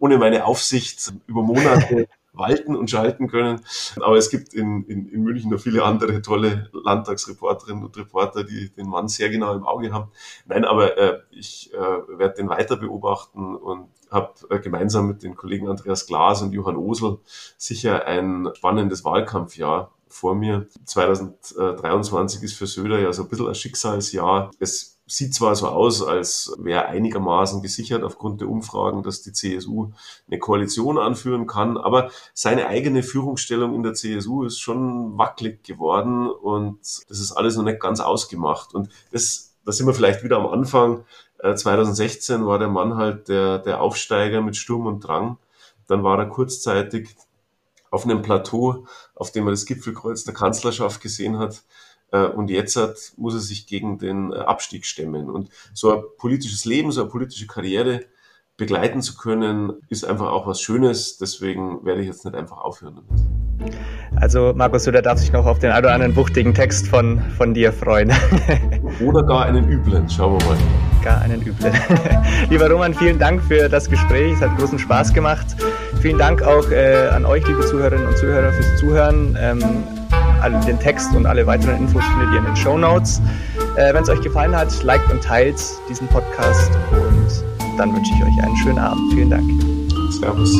ohne 0.00 0.18
meine 0.18 0.44
Aufsicht 0.44 1.12
über 1.26 1.42
Monate 1.42 2.08
walten 2.32 2.76
und 2.76 2.90
schalten 2.90 3.28
können. 3.28 3.60
Aber 4.00 4.16
es 4.16 4.30
gibt 4.30 4.54
in, 4.54 4.84
in, 4.84 5.08
in 5.08 5.22
München 5.22 5.50
noch 5.50 5.60
viele 5.60 5.84
andere 5.84 6.22
tolle 6.22 6.70
Landtagsreporterinnen 6.72 7.84
und 7.84 7.96
Reporter, 7.96 8.44
die 8.44 8.70
den 8.70 8.88
Mann 8.88 9.08
sehr 9.08 9.30
genau 9.30 9.54
im 9.54 9.64
Auge 9.64 9.92
haben. 9.92 10.10
Nein, 10.46 10.64
aber 10.64 10.96
äh, 10.96 11.20
ich 11.30 11.72
äh, 11.74 11.78
werde 11.78 12.34
den 12.34 12.48
weiter 12.48 12.76
beobachten 12.76 13.56
und 13.56 13.88
habe 14.10 14.32
äh, 14.50 14.58
gemeinsam 14.58 15.06
mit 15.06 15.22
den 15.22 15.34
Kollegen 15.34 15.68
Andreas 15.68 16.06
Glas 16.06 16.42
und 16.42 16.52
Johann 16.52 16.76
Osel 16.76 17.18
sicher 17.56 18.06
ein 18.06 18.48
spannendes 18.54 19.04
Wahlkampfjahr 19.04 19.92
vor 20.06 20.34
mir. 20.34 20.66
2023 20.84 22.42
ist 22.42 22.54
für 22.54 22.66
Söder 22.66 22.98
ja 22.98 23.12
so 23.12 23.22
ein 23.22 23.28
bisschen 23.28 23.48
ein 23.48 23.54
Schicksalsjahr. 23.54 24.50
Es 24.58 24.97
sieht 25.08 25.34
zwar 25.34 25.56
so 25.56 25.68
aus, 25.68 26.02
als 26.02 26.54
wäre 26.58 26.86
einigermaßen 26.86 27.62
gesichert 27.62 28.02
aufgrund 28.04 28.40
der 28.40 28.48
Umfragen, 28.48 29.02
dass 29.02 29.22
die 29.22 29.32
CSU 29.32 29.90
eine 30.28 30.38
Koalition 30.38 30.98
anführen 30.98 31.46
kann, 31.46 31.76
aber 31.78 32.10
seine 32.34 32.66
eigene 32.66 33.02
Führungsstellung 33.02 33.74
in 33.74 33.82
der 33.82 33.94
CSU 33.94 34.44
ist 34.44 34.60
schon 34.60 35.16
wackelig 35.16 35.64
geworden 35.64 36.28
und 36.28 36.78
das 37.08 37.18
ist 37.18 37.32
alles 37.32 37.56
noch 37.56 37.64
nicht 37.64 37.80
ganz 37.80 38.00
ausgemacht. 38.00 38.74
Und 38.74 38.90
das, 39.10 39.56
da 39.64 39.72
sind 39.72 39.86
wir 39.86 39.94
vielleicht 39.94 40.22
wieder 40.22 40.36
am 40.36 40.46
Anfang. 40.46 41.04
2016 41.42 42.42
äh, 42.42 42.46
war 42.46 42.58
der 42.58 42.68
Mann 42.68 42.96
halt 42.96 43.28
der, 43.28 43.58
der 43.58 43.80
Aufsteiger 43.80 44.42
mit 44.42 44.56
Sturm 44.56 44.86
und 44.86 45.00
Drang. 45.00 45.38
Dann 45.86 46.02
war 46.02 46.18
er 46.18 46.26
kurzzeitig 46.26 47.16
auf 47.90 48.04
einem 48.04 48.22
Plateau, 48.22 48.86
auf 49.14 49.32
dem 49.32 49.46
er 49.46 49.52
das 49.52 49.64
Gipfelkreuz 49.64 50.24
der 50.24 50.34
Kanzlerschaft 50.34 51.00
gesehen 51.00 51.38
hat. 51.38 51.62
Äh, 52.12 52.26
und 52.26 52.50
jetzt 52.50 52.76
hat, 52.76 52.96
muss 53.16 53.34
er 53.34 53.40
sich 53.40 53.66
gegen 53.66 53.98
den 53.98 54.32
äh, 54.32 54.36
Abstieg 54.36 54.86
stemmen. 54.86 55.30
Und 55.30 55.50
so 55.74 55.92
ein 55.92 56.02
politisches 56.18 56.64
Leben, 56.64 56.92
so 56.92 57.02
eine 57.02 57.10
politische 57.10 57.46
Karriere 57.46 58.02
begleiten 58.56 59.02
zu 59.02 59.16
können, 59.16 59.72
ist 59.88 60.04
einfach 60.04 60.30
auch 60.30 60.46
was 60.46 60.60
Schönes. 60.60 61.18
Deswegen 61.18 61.84
werde 61.84 62.00
ich 62.00 62.08
jetzt 62.08 62.24
nicht 62.24 62.36
einfach 62.36 62.58
aufhören 62.58 62.96
damit. 62.96 63.72
Also 64.16 64.52
Markus 64.54 64.84
Söder 64.84 65.02
darf 65.02 65.18
sich 65.18 65.32
noch 65.32 65.46
auf 65.46 65.58
den 65.58 65.70
einen 65.70 65.84
oder 65.84 65.94
anderen 65.94 66.16
wuchtigen 66.16 66.54
Text 66.54 66.88
von, 66.88 67.20
von 67.36 67.54
dir 67.54 67.72
freuen. 67.72 68.12
oder 69.04 69.22
gar 69.22 69.46
einen 69.46 69.68
üblen, 69.68 70.08
schauen 70.08 70.40
wir 70.40 70.46
mal. 70.46 70.56
Gar 71.04 71.20
einen 71.22 71.40
üblen. 71.42 71.72
Lieber 72.50 72.70
Roman, 72.70 72.94
vielen 72.94 73.18
Dank 73.18 73.42
für 73.42 73.68
das 73.68 73.88
Gespräch. 73.88 74.34
Es 74.34 74.40
hat 74.40 74.56
großen 74.58 74.78
Spaß 74.78 75.12
gemacht. 75.12 75.46
Vielen 76.00 76.18
Dank 76.18 76.42
auch 76.42 76.68
äh, 76.70 77.08
an 77.08 77.24
euch, 77.24 77.46
liebe 77.46 77.64
Zuhörerinnen 77.66 78.06
und 78.06 78.16
Zuhörer, 78.16 78.52
fürs 78.52 78.78
Zuhören. 78.78 79.36
Ähm, 79.40 79.62
den 80.66 80.78
Text 80.78 81.14
und 81.14 81.26
alle 81.26 81.46
weiteren 81.46 81.76
Infos 81.76 82.02
findet 82.04 82.32
ihr 82.32 82.38
in 82.38 82.44
den 82.44 82.56
Show 82.56 82.78
Notes. 82.78 83.20
Äh, 83.76 83.92
Wenn 83.94 84.02
es 84.02 84.08
euch 84.08 84.20
gefallen 84.20 84.54
hat, 84.56 84.82
liked 84.82 85.10
und 85.10 85.22
teilt 85.22 85.60
diesen 85.88 86.08
Podcast 86.08 86.70
und 86.90 87.78
dann 87.78 87.94
wünsche 87.94 88.12
ich 88.14 88.22
euch 88.22 88.44
einen 88.44 88.56
schönen 88.56 88.78
Abend. 88.78 89.12
Vielen 89.12 89.30
Dank. 89.30 89.50
Servus. 90.20 90.54